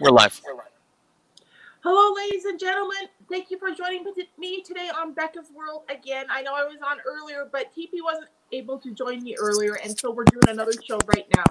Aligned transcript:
We're 0.00 0.12
live. 0.12 0.40
Hello, 1.84 2.14
ladies 2.14 2.46
and 2.46 2.58
gentlemen. 2.58 3.08
Thank 3.28 3.50
you 3.50 3.58
for 3.58 3.70
joining 3.70 4.02
me 4.38 4.62
today 4.62 4.90
on 4.96 5.12
Becca's 5.12 5.48
World 5.54 5.82
again. 5.90 6.24
I 6.30 6.40
know 6.40 6.54
I 6.54 6.64
was 6.64 6.78
on 6.82 6.96
earlier, 7.06 7.46
but 7.52 7.66
TP 7.76 8.02
wasn't 8.02 8.28
able 8.50 8.78
to 8.78 8.94
join 8.94 9.22
me 9.22 9.36
earlier, 9.38 9.74
and 9.84 9.98
so 9.98 10.10
we're 10.10 10.24
doing 10.24 10.48
another 10.48 10.72
show 10.88 10.98
right 11.04 11.26
now. 11.36 11.44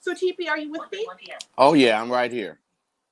So, 0.00 0.12
TP, 0.12 0.48
are 0.48 0.58
you 0.58 0.72
with 0.72 0.90
me? 0.90 1.06
Oh, 1.56 1.74
yeah, 1.74 2.02
I'm 2.02 2.10
right 2.10 2.32
here. 2.32 2.58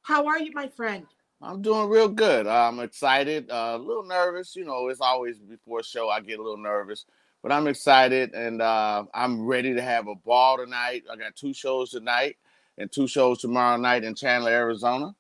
How 0.03 0.27
are 0.27 0.41
you, 0.41 0.50
my 0.53 0.67
friend? 0.67 1.07
I'm 1.41 1.62
doing 1.62 1.89
real 1.89 2.09
good. 2.09 2.49
I'm 2.49 2.80
excited, 2.80 3.53
uh, 3.53 3.75
a 3.77 3.79
little 3.79 4.05
nervous. 4.05 4.57
You 4.57 4.64
know, 4.64 4.89
it's 4.89 5.00
always 5.00 5.39
before 5.39 5.79
a 5.79 5.85
show 5.85 6.08
I 6.08 6.21
get 6.21 6.41
a 6.41 6.43
little 6.43 6.58
nervous, 6.58 7.05
but 7.41 7.53
I'm 7.53 7.69
excited 7.69 8.35
and 8.35 8.61
uh, 8.61 9.05
I'm 9.14 9.46
ready 9.46 9.75
to 9.75 9.83
have 9.83 10.08
a 10.08 10.17
ball 10.17 10.57
tonight. 10.57 11.05
I 11.08 11.14
got 11.14 11.36
two 11.36 11.55
shows 11.55 11.91
tonight 11.91 12.36
and 12.79 12.90
two 12.90 13.07
shows 13.07 13.40
tomorrow 13.40 13.76
night 13.76 14.04
in 14.04 14.14
Chandler, 14.14 14.50
Arizona 14.50 15.14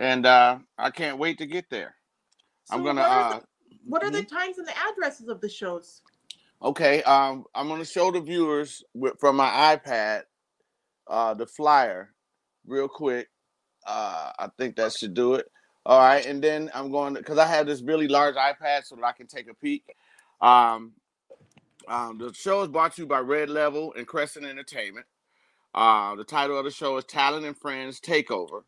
and 0.00 0.26
uh, 0.26 0.58
I 0.78 0.90
can't 0.90 1.18
wait 1.18 1.38
to 1.38 1.46
get 1.46 1.70
there. 1.70 1.94
So 2.64 2.74
I'm 2.74 2.84
gonna. 2.84 3.02
What 3.02 3.10
are, 3.10 3.20
uh, 3.20 3.38
the, 3.38 3.44
what 3.84 4.02
are 4.02 4.10
the 4.10 4.18
mm-hmm. 4.22 4.34
times 4.34 4.58
and 4.58 4.66
the 4.66 4.74
addresses 4.90 5.28
of 5.28 5.40
the 5.40 5.48
shows? 5.48 6.00
Okay, 6.62 7.02
um, 7.04 7.44
I'm 7.54 7.68
gonna 7.68 7.84
show 7.84 8.10
the 8.10 8.20
viewers 8.20 8.82
with, 8.94 9.18
from 9.20 9.36
my 9.36 9.76
iPad 9.76 10.22
uh, 11.06 11.34
the 11.34 11.46
flyer 11.46 12.12
real 12.66 12.88
quick. 12.88 13.28
Uh, 13.86 14.32
I 14.38 14.48
think 14.58 14.76
that 14.76 14.92
should 14.92 15.14
do 15.14 15.34
it. 15.34 15.50
All 15.86 15.98
right, 15.98 16.24
and 16.24 16.42
then 16.42 16.70
I'm 16.74 16.90
going 16.90 17.14
because 17.14 17.38
I 17.38 17.46
have 17.46 17.66
this 17.66 17.82
really 17.82 18.08
large 18.08 18.36
iPad 18.36 18.84
so 18.84 18.96
that 18.96 19.04
I 19.04 19.12
can 19.12 19.26
take 19.26 19.50
a 19.50 19.54
peek. 19.54 19.84
Um, 20.40 20.92
um, 21.88 22.18
the 22.18 22.32
show 22.32 22.62
is 22.62 22.68
brought 22.68 22.94
to 22.94 23.02
you 23.02 23.06
by 23.06 23.18
Red 23.18 23.50
Level 23.50 23.92
and 23.96 24.06
Crescent 24.06 24.46
Entertainment. 24.46 25.06
Uh, 25.74 26.16
the 26.16 26.24
title 26.24 26.58
of 26.58 26.64
the 26.64 26.70
show 26.72 26.96
is 26.98 27.04
Talent 27.04 27.46
and 27.46 27.56
Friends 27.58 28.00
Takeover 28.00 28.62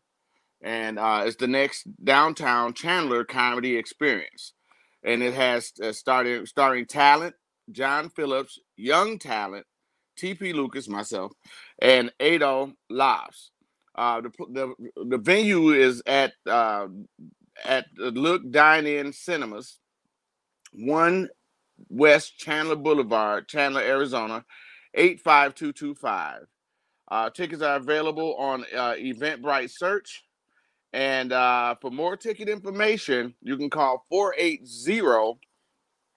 and 0.63 0.99
uh, 0.99 1.23
it's 1.25 1.37
the 1.37 1.47
next 1.47 1.87
downtown 2.03 2.73
Chandler 2.75 3.25
comedy 3.25 3.77
experience, 3.77 4.53
and 5.05 5.23
it 5.23 5.35
has 5.35 5.73
uh, 5.83 5.93
started 5.93 6.47
starring 6.49 6.87
talent 6.87 7.35
John 7.71 8.09
Phillips, 8.09 8.59
young 8.77 9.19
talent 9.19 9.67
T.P. 10.17 10.53
Lucas, 10.53 10.89
myself, 10.89 11.33
and 11.79 12.11
Ado 12.19 12.73
Lives. 12.91 13.51
Uh, 13.95 14.21
the, 14.21 14.31
the 14.51 14.75
the 15.09 15.19
venue 15.19 15.71
is 15.71 16.03
at 16.07 16.33
uh, 16.49 16.87
at 17.65 17.87
the 17.95 18.11
Look 18.11 18.49
Dine 18.51 18.87
In 18.87 19.13
Cinemas, 19.13 19.79
one 20.73 21.29
West 21.89 22.37
Chandler 22.39 22.75
Boulevard, 22.77 23.47
Chandler, 23.47 23.81
Arizona, 23.81 24.45
eight 24.95 25.21
five 25.21 25.55
two 25.55 25.73
two 25.73 25.95
five. 25.95 26.47
Uh, 27.13 27.29
tickets 27.29 27.61
are 27.61 27.75
available 27.75 28.35
on 28.37 28.65
uh, 28.75 28.93
Eventbrite 28.93 29.69
Search 29.69 30.23
and 30.93 31.31
uh, 31.31 31.75
for 31.79 31.91
more 31.91 32.17
ticket 32.17 32.49
information, 32.49 33.35
you 33.39 33.55
can 33.55 33.69
call 33.69 34.03
480. 34.09 35.39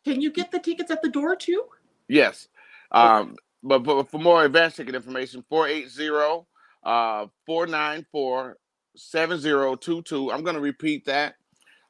Can 0.06 0.22
you 0.22 0.30
get 0.30 0.50
the 0.50 0.58
tickets 0.58 0.91
at 0.91 1.03
the 1.03 1.11
door 1.11 1.36
too? 1.36 1.64
Yes. 2.08 2.48
Um, 2.92 3.36
but, 3.62 3.80
but 3.80 4.11
for 4.11 4.19
more 4.19 4.47
advanced 4.47 4.78
ticket 4.78 4.94
information, 4.94 5.44
480 5.50 6.47
uh, 6.83 7.27
494 7.44 8.56
7022. 8.97 10.33
I'm 10.33 10.42
going 10.42 10.56
to 10.56 10.62
repeat 10.62 11.05
that. 11.05 11.34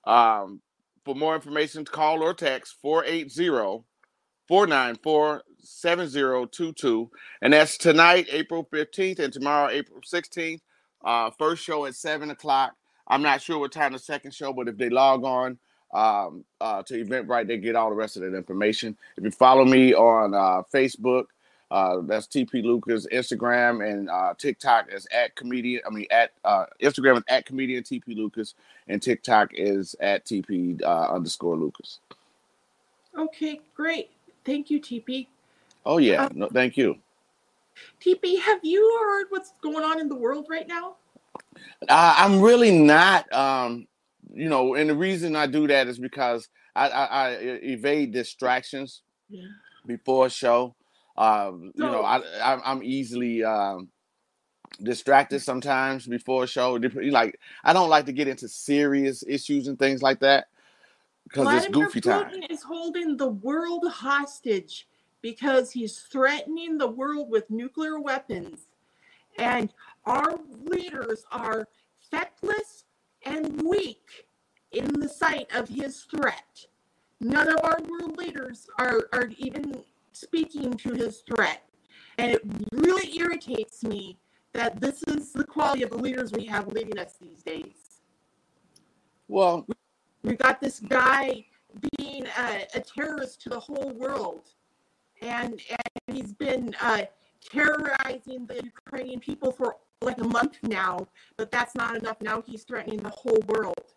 Um, 0.03 0.61
for 1.05 1.15
more 1.15 1.37
information, 1.37 1.85
call 1.85 2.25
or 2.25 2.35
text 2.35 2.75
480 2.83 3.85
494 4.49 5.43
7022. 5.67 7.11
And 7.43 7.53
that's 7.53 7.77
tonight, 7.77 8.27
April 8.31 8.67
15th, 8.73 9.19
and 9.19 9.33
tomorrow, 9.33 9.69
April 9.71 10.01
16th. 10.01 10.61
Uh, 11.05 11.31
first 11.31 11.63
show 11.63 11.87
at 11.87 11.95
seven 11.95 12.31
o'clock. 12.31 12.75
I'm 13.09 13.23
not 13.23 13.41
sure 13.41 13.59
what 13.59 13.73
time 13.73 13.93
the 13.93 13.99
second 13.99 14.35
show, 14.35 14.53
but 14.53 14.69
if 14.69 14.77
they 14.77 14.89
log 14.89 15.25
on 15.25 15.59
um, 15.95 16.45
uh, 16.61 16.83
to 16.83 17.05
Eventbrite, 17.05 17.47
they 17.47 17.59
get 17.59 17.77
all 17.77 17.91
the 17.91 17.97
rest 17.97 18.17
of 18.17 18.23
that 18.23 18.37
information. 18.37 18.97
If 19.17 19.25
you 19.25 19.31
follow 19.31 19.65
me 19.65 19.95
on 19.95 20.35
uh, 20.35 20.63
Facebook, 20.75 21.27
uh, 21.71 21.99
that's 22.03 22.27
TP 22.27 22.63
Lucas, 22.63 23.07
Instagram 23.13 23.89
and 23.89 24.09
uh, 24.09 24.35
TikTok 24.39 24.93
is 24.93 25.07
at 25.13 25.35
comedian. 25.35 25.83
I 25.87 25.91
mean, 25.91 26.07
at 26.11 26.33
uh, 26.45 26.67
Instagram 26.81 27.17
is 27.17 27.25
at 27.29 27.45
comedian 27.45 27.83
TP 27.83 28.17
Lucas, 28.17 28.55
and 28.89 29.03
TikTok 29.03 29.51
is 29.53 29.97
at 30.01 30.25
TP 30.25 30.81
uh, 30.83 31.13
underscore 31.13 31.57
Lucas. 31.57 31.99
Okay, 33.19 33.61
great. 33.75 34.11
Thank 34.45 34.71
you, 34.71 34.81
TP. 34.81 35.27
Oh 35.87 35.99
yeah, 35.99 36.25
um, 36.25 36.33
no, 36.35 36.49
thank 36.49 36.77
you. 36.77 36.97
TP, 38.01 38.41
have 38.41 38.59
you 38.63 38.99
heard 39.01 39.27
what's 39.31 39.53
going 39.63 39.85
on 39.85 40.01
in 40.01 40.09
the 40.09 40.17
world 40.17 40.47
right 40.51 40.67
now? 40.67 40.97
Uh, 41.89 42.15
I'm 42.19 42.41
really 42.41 42.77
not. 42.77 43.33
Um, 43.33 43.87
you 44.35 44.49
know, 44.49 44.75
and 44.75 44.91
the 44.91 44.95
reason 44.97 45.37
I 45.37 45.47
do 45.47 45.69
that 45.69 45.87
is 45.87 45.99
because 45.99 46.49
I, 46.75 46.89
I, 46.89 47.05
I 47.05 47.31
evade 47.63 48.13
distractions 48.13 49.03
yeah. 49.31 49.47
before 49.87 50.27
a 50.27 50.31
show. 50.31 50.75
Um, 51.17 51.73
so, 51.77 51.85
you 51.85 51.91
know, 51.91 52.03
I, 52.03 52.19
I 52.43 52.73
am 52.73 52.83
easily 52.83 53.45
um, 53.45 53.89
distracted 54.83 55.41
sometimes 55.41 56.07
before 56.07 56.45
a 56.45 56.49
show. 56.49 56.73
Like 56.73 57.39
I 57.63 57.73
don't 57.73 57.89
like 57.89 58.07
to 58.07 58.13
get 58.13 58.29
into 58.29 58.49
serious 58.49 59.23
issues 59.27 59.69
and 59.69 59.79
things 59.79 60.03
like 60.03 60.21
that 60.21 60.49
because 61.25 61.65
it's 61.65 61.73
goofy 61.73 62.01
Putin 62.01 62.31
time. 62.31 62.43
Is 62.51 62.63
holding 62.63 63.17
the 63.17 63.29
world 63.29 63.85
hostage 63.89 64.87
because 65.27 65.73
he's 65.73 65.99
threatening 65.99 66.79
the 66.79 66.87
world 66.87 67.29
with 67.29 67.51
nuclear 67.51 67.99
weapons. 67.99 68.69
And 69.41 69.75
our 70.05 70.39
leaders 70.63 71.25
are 71.33 71.67
feckless 72.13 72.85
and 73.25 73.61
weak 73.61 74.29
in 74.71 74.85
the 75.01 75.09
sight 75.09 75.49
of 75.53 75.69
his 75.69 76.03
threat. 76.03 76.67
None 77.19 77.49
of 77.49 77.59
our 77.65 77.81
world 77.89 78.17
leaders 78.17 78.69
are, 78.79 79.09
are 79.13 79.29
even 79.37 79.83
speaking 80.13 80.75
to 80.75 80.93
his 80.93 81.25
threat. 81.29 81.65
And 82.19 82.31
it 82.31 82.43
really 82.71 83.19
irritates 83.19 83.83
me 83.83 84.21
that 84.53 84.81
this 84.81 85.03
is 85.09 85.33
the 85.33 85.43
quality 85.43 85.83
of 85.83 85.91
the 85.91 85.99
leaders 85.99 86.31
we 86.31 86.45
have 86.45 86.69
leading 86.69 87.01
us 87.01 87.17
these 87.21 87.43
days. 87.43 87.99
Well, 89.27 89.67
we've 90.23 90.39
got 90.39 90.61
this 90.61 90.79
guy 90.79 91.47
being 91.99 92.27
a, 92.39 92.67
a 92.75 92.81
terrorist 92.81 93.43
to 93.43 93.49
the 93.49 93.59
whole 93.59 93.91
world 93.91 94.51
and 95.23 95.61
and 95.71 96.17
he's 96.17 96.33
been 96.33 96.75
uh, 96.81 97.03
terrorizing 97.41 98.47
the 98.47 98.63
Ukrainian 98.65 99.21
people 99.21 99.53
for 99.53 99.77
like 100.03 100.19
a 100.19 100.25
month 100.25 100.59
now. 100.63 101.07
But 101.37 101.51
that's 101.51 101.75
not 101.75 101.97
enough. 101.97 102.21
Now 102.21 102.43
he's 102.47 102.65
threatening 102.65 102.99
the 102.99 103.11
whole 103.11 103.43
world, 103.49 103.95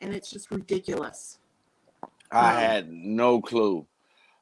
and 0.00 0.14
it's 0.14 0.30
just 0.30 0.50
ridiculous. 0.50 1.38
I 2.30 2.50
um, 2.50 2.56
had 2.56 2.92
no 2.92 3.40
clue. 3.40 3.86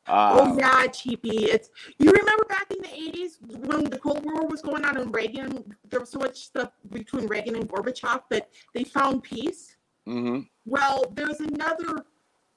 Uh, 0.06 0.38
oh 0.40 0.58
yeah, 0.58 0.86
TP. 0.86 1.24
It's 1.24 1.70
you 1.98 2.10
remember 2.10 2.44
back 2.48 2.70
in 2.70 2.82
the 2.82 2.92
eighties 2.92 3.38
when 3.42 3.84
the 3.84 3.98
Cold 3.98 4.24
War 4.24 4.46
was 4.46 4.62
going 4.62 4.84
on 4.84 4.96
and 4.96 5.14
Reagan. 5.14 5.76
There 5.88 6.00
was 6.00 6.10
so 6.10 6.18
much 6.18 6.38
stuff 6.38 6.72
between 6.90 7.26
Reagan 7.26 7.56
and 7.56 7.68
Gorbachev 7.68 8.22
that 8.30 8.48
they 8.74 8.84
found 8.84 9.22
peace. 9.22 9.76
Mm-hmm. 10.08 10.40
Well, 10.66 11.04
there's 11.14 11.40
another 11.40 12.04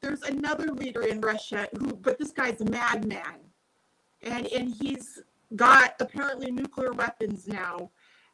there's 0.04 0.22
another 0.24 0.68
leader 0.68 1.02
in 1.04 1.22
Russia 1.22 1.68
who, 1.80 1.96
but 1.96 2.20
this 2.20 2.32
guy's 2.32 2.60
a 2.62 2.66
madman, 2.66 3.40
and 4.22 4.46
and 4.48 4.76
he's 4.80 5.22
got 5.56 5.96
apparently 6.00 6.52
nuclear 6.52 6.92
weapons 6.92 7.48
now, 7.48 7.90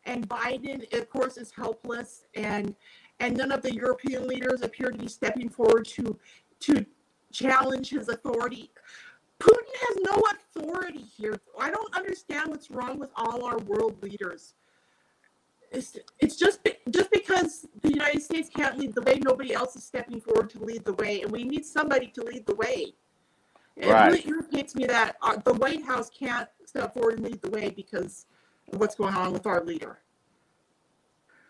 and 0.06 0.28
Biden, 0.28 0.92
of 0.98 1.10
course, 1.10 1.38
is 1.38 1.52
helpless, 1.52 2.26
and 2.34 2.76
and 3.20 3.38
none 3.38 3.52
of 3.52 3.62
the 3.62 3.74
European 3.74 4.28
leaders 4.28 4.62
appear 4.62 4.90
to 4.90 4.98
be 4.98 5.08
stepping 5.08 5.48
forward 5.48 5.86
to 5.90 6.18
to 6.62 6.86
challenge 7.32 7.90
his 7.90 8.10
authority. 8.10 8.72
Putin 9.40 9.76
has 9.88 9.98
no 10.10 10.22
authority 10.34 11.06
here. 11.16 11.40
I 11.58 11.70
don't 11.70 11.96
understand 11.96 12.50
what's 12.50 12.72
wrong 12.72 13.00
with 13.00 13.12
all 13.16 13.46
our 13.46 13.60
world 13.60 14.02
leaders 14.04 14.56
it's, 15.72 15.98
it's 16.20 16.36
just 16.36 16.68
just 16.90 17.12
because 17.12 17.68
the 17.82 17.90
United 17.90 18.22
States 18.22 18.50
can't 18.50 18.78
lead 18.78 18.96
the 18.96 19.02
way, 19.02 19.20
nobody 19.22 19.54
else 19.54 19.76
is 19.76 19.84
stepping 19.84 20.20
forward 20.20 20.50
to 20.52 20.64
lead 20.64 20.84
the 20.84 20.94
way, 20.94 21.22
and 21.22 21.32
we 21.32 21.44
need 21.44 21.66
somebody 21.66 22.08
to 22.08 22.24
lead 22.24 22.46
the 22.46 22.56
way. 22.56 22.94
It 23.76 23.88
right. 23.88 24.08
really 24.08 24.24
irritates 24.28 24.76
me 24.76 24.86
that 24.88 25.16
uh, 25.22 25.38
the 25.38 25.54
White 25.54 25.84
House 25.84 26.10
can't 26.10 26.50
step 26.66 26.94
forward 26.94 27.16
and 27.16 27.24
lead 27.24 27.42
the 27.42 27.50
way 27.50 27.70
because 27.70 28.26
of 28.72 28.80
what's 28.80 28.96
going 28.96 29.16
on 29.16 29.32
with 29.32 29.46
our 29.46 29.64
leader. 29.64 30.00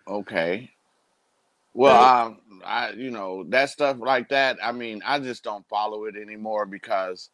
Okay. 0.07 0.71
Well, 1.73 1.95
right. 1.95 2.25
um, 2.25 2.61
I 2.65 2.91
you 2.91 3.11
know 3.11 3.45
that 3.49 3.69
stuff 3.69 3.97
like 3.99 4.29
that. 4.29 4.57
I 4.61 4.71
mean, 4.71 5.01
I 5.05 5.19
just 5.19 5.43
don't 5.43 5.67
follow 5.69 6.05
it 6.05 6.15
anymore 6.15 6.65
because 6.65 7.29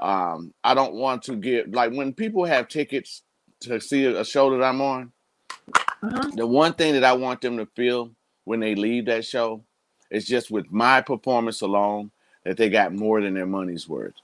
um, 0.00 0.52
I 0.64 0.74
don't 0.74 0.94
want 0.94 1.22
to 1.24 1.36
get 1.36 1.72
like 1.72 1.92
when 1.92 2.12
people 2.12 2.44
have 2.44 2.68
tickets 2.68 3.22
to 3.60 3.80
see 3.80 4.04
a 4.06 4.24
show 4.24 4.50
that 4.50 4.64
I'm 4.64 4.80
on. 4.80 5.12
Uh-huh. 6.02 6.30
The 6.34 6.46
one 6.46 6.74
thing 6.74 6.94
that 6.94 7.04
I 7.04 7.12
want 7.12 7.40
them 7.40 7.56
to 7.58 7.66
feel 7.66 8.10
when 8.44 8.60
they 8.60 8.74
leave 8.74 9.06
that 9.06 9.24
show 9.24 9.62
is 10.10 10.26
just 10.26 10.50
with 10.50 10.70
my 10.70 11.00
performance 11.00 11.62
alone 11.62 12.10
that 12.44 12.56
they 12.56 12.68
got 12.68 12.92
more 12.92 13.20
than 13.20 13.34
their 13.34 13.46
money's 13.46 13.88
worth. 13.88 14.14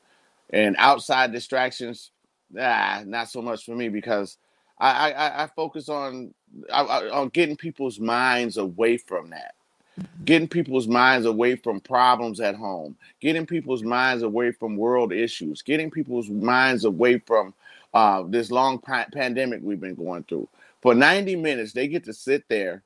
And 0.50 0.76
outside 0.78 1.32
distractions, 1.32 2.10
ah, 2.58 3.02
not 3.04 3.30
so 3.30 3.42
much 3.42 3.64
for 3.64 3.74
me 3.74 3.88
because 3.88 4.38
I, 4.78 5.12
I, 5.12 5.44
I 5.44 5.46
focus 5.48 5.88
on 5.88 6.34
I, 6.72 6.82
I, 6.82 7.10
on 7.10 7.28
getting 7.30 7.56
people's 7.56 7.98
minds 7.98 8.58
away 8.58 8.96
from 8.96 9.30
that 9.30 9.54
getting 10.24 10.48
people's 10.48 10.88
minds 10.88 11.26
away 11.26 11.56
from 11.56 11.80
problems 11.80 12.40
at 12.40 12.54
home, 12.54 12.96
getting 13.20 13.46
people's 13.46 13.82
minds 13.82 14.22
away 14.22 14.52
from 14.52 14.76
world 14.76 15.12
issues, 15.12 15.62
getting 15.62 15.90
people's 15.90 16.28
minds 16.30 16.84
away 16.84 17.18
from 17.18 17.52
uh, 17.94 18.22
this 18.26 18.50
long 18.50 18.78
pa- 18.78 19.06
pandemic 19.12 19.60
we've 19.62 19.80
been 19.80 19.94
going 19.94 20.24
through. 20.24 20.48
For 20.82 20.94
90 20.94 21.36
minutes, 21.36 21.72
they 21.72 21.86
get 21.86 22.04
to 22.04 22.12
sit 22.12 22.44
there 22.48 22.82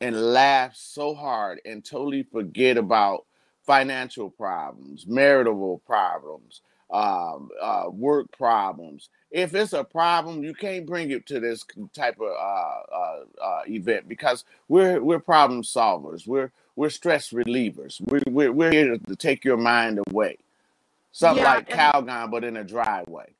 and 0.00 0.14
laugh 0.14 0.76
so 0.76 1.14
hard 1.14 1.60
and 1.64 1.84
totally 1.84 2.22
forget 2.22 2.76
about 2.76 3.24
financial 3.66 4.30
problems, 4.30 5.06
marital 5.06 5.82
problems, 5.86 6.60
um, 6.90 7.48
uh, 7.60 7.84
work 7.90 8.30
problems. 8.36 9.08
If 9.30 9.54
it's 9.54 9.72
a 9.72 9.84
problem, 9.84 10.42
you 10.42 10.52
can't 10.52 10.86
bring 10.86 11.10
it 11.12 11.26
to 11.26 11.40
this 11.40 11.64
type 11.94 12.16
of 12.20 12.28
uh, 12.28 12.94
uh, 12.94 13.20
uh, 13.42 13.60
event 13.68 14.08
because 14.08 14.44
we're 14.68 15.00
we're 15.02 15.20
problem 15.20 15.62
solvers. 15.62 16.26
We're 16.26 16.50
we're 16.74 16.90
stress 16.90 17.30
relievers. 17.30 18.00
We're 18.00 18.22
we're, 18.26 18.52
we're 18.52 18.72
here 18.72 18.98
to, 18.98 19.16
take 19.16 19.44
your 19.44 19.56
mind 19.56 20.00
away. 20.08 20.38
Something 21.12 21.44
yeah, 21.44 21.54
like 21.54 21.68
Calgon, 21.68 22.30
but 22.30 22.44
in 22.44 22.56
a 22.56 22.64
dry 22.64 23.04
way. 23.06 23.34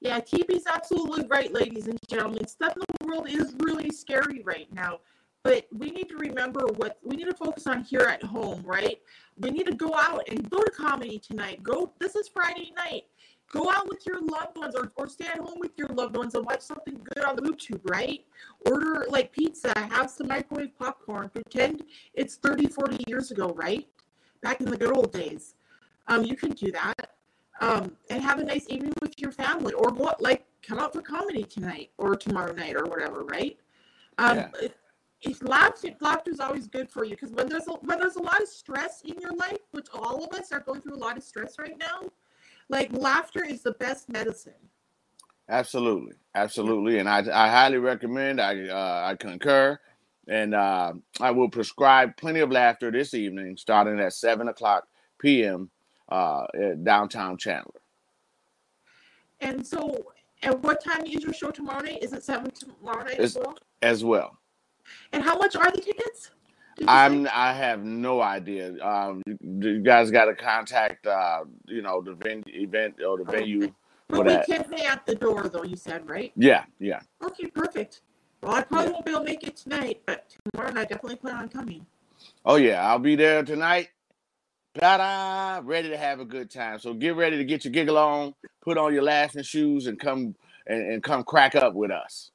Yeah, 0.00 0.20
TP's 0.20 0.66
absolutely 0.66 1.26
right, 1.26 1.52
ladies 1.52 1.88
and 1.88 1.98
gentlemen. 2.08 2.46
Stuff 2.46 2.76
in 2.76 2.82
the 3.00 3.06
world 3.06 3.28
is 3.28 3.54
really 3.58 3.90
scary 3.90 4.42
right 4.44 4.72
now. 4.72 5.00
But 5.42 5.66
we 5.72 5.90
need 5.90 6.08
to 6.10 6.16
remember 6.16 6.60
what 6.76 6.98
we 7.02 7.16
need 7.16 7.24
to 7.24 7.34
focus 7.34 7.66
on 7.66 7.82
here 7.82 8.02
at 8.02 8.22
home, 8.22 8.62
right? 8.64 8.98
We 9.38 9.50
need 9.50 9.66
to 9.66 9.74
go 9.74 9.94
out 9.94 10.28
and 10.28 10.48
go 10.50 10.62
to 10.62 10.70
comedy 10.70 11.18
tonight. 11.18 11.62
Go, 11.62 11.92
this 11.98 12.16
is 12.16 12.28
Friday 12.28 12.72
night. 12.76 13.04
Go 13.50 13.70
out 13.70 13.88
with 13.88 14.04
your 14.04 14.20
loved 14.20 14.58
ones 14.58 14.74
or, 14.74 14.92
or 14.96 15.08
stay 15.08 15.26
at 15.26 15.38
home 15.38 15.58
with 15.58 15.70
your 15.76 15.88
loved 15.88 16.16
ones 16.16 16.34
and 16.34 16.44
watch 16.44 16.60
something 16.60 17.00
good 17.14 17.24
on 17.24 17.34
the 17.34 17.42
YouTube, 17.42 17.80
right? 17.90 18.24
Order 18.66 19.06
like 19.08 19.32
pizza, 19.32 19.72
have 19.76 20.10
some 20.10 20.28
microwave 20.28 20.78
popcorn, 20.78 21.30
pretend 21.30 21.82
it's 22.14 22.36
30, 22.36 22.66
40 22.66 23.04
years 23.06 23.30
ago, 23.30 23.54
right? 23.54 23.88
Back 24.42 24.60
in 24.60 24.66
the 24.70 24.76
good 24.76 24.94
old 24.94 25.12
days. 25.12 25.54
Um, 26.08 26.24
you 26.24 26.36
can 26.36 26.50
do 26.50 26.70
that. 26.72 27.17
Um, 27.60 27.96
and 28.08 28.22
have 28.22 28.38
a 28.38 28.44
nice 28.44 28.66
evening 28.68 28.92
with 29.02 29.18
your 29.20 29.32
family 29.32 29.72
or 29.72 29.90
what 29.90 30.22
like 30.22 30.46
come 30.62 30.78
out 30.78 30.92
for 30.92 31.02
comedy 31.02 31.42
tonight 31.42 31.90
or 31.98 32.14
tomorrow 32.14 32.52
night 32.52 32.76
or 32.76 32.84
whatever, 32.84 33.24
right? 33.24 33.58
Um, 34.18 34.36
yeah 34.36 34.48
if 35.22 35.42
laughter 35.42 35.88
laughter 36.00 36.30
is 36.30 36.40
always 36.40 36.66
good 36.68 36.88
for 36.88 37.04
you 37.04 37.10
because 37.10 37.32
when 37.32 37.48
there's 37.48 37.66
a, 37.66 37.72
when 37.72 37.98
there's 37.98 38.16
a 38.16 38.22
lot 38.22 38.40
of 38.40 38.48
stress 38.48 39.02
in 39.02 39.18
your 39.20 39.34
life, 39.34 39.58
which 39.72 39.86
all 39.92 40.24
of 40.24 40.38
us 40.38 40.52
are 40.52 40.60
going 40.60 40.80
through 40.80 40.94
a 40.94 40.96
lot 40.96 41.16
of 41.16 41.24
stress 41.24 41.58
right 41.58 41.78
now, 41.78 42.08
like 42.68 42.92
laughter 42.92 43.44
is 43.44 43.62
the 43.62 43.72
best 43.72 44.08
medicine. 44.08 44.52
Absolutely, 45.48 46.14
absolutely, 46.34 46.98
and 46.98 47.08
I 47.08 47.18
I 47.32 47.48
highly 47.48 47.78
recommend. 47.78 48.40
I 48.40 48.68
uh, 48.68 49.08
I 49.10 49.16
concur, 49.16 49.78
and 50.28 50.54
uh, 50.54 50.92
I 51.20 51.30
will 51.32 51.48
prescribe 51.48 52.16
plenty 52.16 52.40
of 52.40 52.52
laughter 52.52 52.90
this 52.90 53.14
evening, 53.14 53.56
starting 53.56 53.98
at 53.98 54.12
seven 54.12 54.48
o'clock 54.48 54.86
p.m. 55.20 55.70
Uh, 56.08 56.46
downtown 56.82 57.36
Chandler. 57.36 57.80
And 59.40 59.66
so, 59.66 60.06
at 60.42 60.58
what 60.62 60.82
time 60.82 61.04
is 61.04 61.22
your 61.22 61.32
show 61.32 61.50
tomorrow 61.50 61.80
night? 61.80 62.02
Is 62.02 62.12
it 62.12 62.24
seven 62.24 62.50
tomorrow 62.50 63.04
night 63.04 63.18
as 63.18 63.36
well? 63.36 63.56
As 63.82 64.04
well. 64.04 64.38
And 65.12 65.22
how 65.22 65.36
much 65.36 65.54
are 65.54 65.70
the 65.70 65.80
tickets? 65.80 66.30
I'm 66.86 67.24
say? 67.24 67.30
I 67.32 67.52
have 67.52 67.84
no 67.84 68.20
idea. 68.20 68.78
Um, 68.84 69.22
you, 69.26 69.80
guys 69.80 70.10
got 70.10 70.26
to 70.26 70.34
contact 70.34 71.06
uh, 71.06 71.44
you 71.66 71.82
know 71.82 72.00
the 72.00 72.14
venue 72.14 72.44
event 72.46 72.96
or 73.06 73.18
the 73.18 73.24
venue. 73.24 73.72
But 74.08 74.26
we 74.26 74.54
can 74.54 74.64
pay 74.64 74.86
at 74.86 75.04
the 75.04 75.14
door 75.14 75.48
though. 75.48 75.64
You 75.64 75.76
said 75.76 76.08
right? 76.08 76.32
Yeah, 76.36 76.64
yeah. 76.78 77.00
Okay, 77.22 77.46
perfect. 77.48 78.02
Well, 78.42 78.54
I 78.54 78.62
probably 78.62 78.86
yeah. 78.86 78.92
won't 78.92 79.04
be 79.04 79.10
able 79.10 79.20
to 79.20 79.26
make 79.26 79.42
it 79.46 79.56
tonight, 79.56 80.00
but 80.06 80.34
tomorrow 80.52 80.70
I 80.70 80.84
definitely 80.84 81.16
plan 81.16 81.36
on 81.36 81.48
coming. 81.48 81.84
Oh 82.44 82.56
yeah, 82.56 82.86
I'll 82.88 82.98
be 82.98 83.16
there 83.16 83.42
tonight. 83.42 83.88
Ta-da! 84.80 85.62
Ready 85.64 85.90
to 85.90 85.98
have 85.98 86.20
a 86.20 86.24
good 86.26 86.50
time. 86.50 86.78
So 86.78 86.94
get 86.94 87.16
ready 87.16 87.38
to 87.38 87.44
get 87.44 87.64
your 87.64 87.72
giggle 87.72 87.98
on, 87.98 88.34
put 88.62 88.78
on 88.78 88.94
your 88.94 89.02
laughing 89.04 89.42
shoes, 89.42 89.86
and 89.86 89.98
come 89.98 90.34
and, 90.66 90.92
and 90.92 91.02
come 91.02 91.24
crack 91.24 91.56
up 91.56 91.74
with 91.74 91.90
us. 91.90 92.30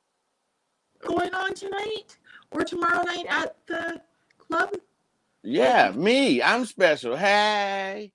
Going 1.01 1.33
on 1.33 1.53
tonight? 1.53 2.17
or 2.53 2.63
tomorrow 2.63 3.03
night 3.03 3.25
at 3.29 3.55
the 3.67 4.01
club? 4.37 4.71
Yeah, 5.43 5.91
me. 5.95 6.41
I'm 6.41 6.65
special. 6.65 7.15
Hey. 7.17 8.11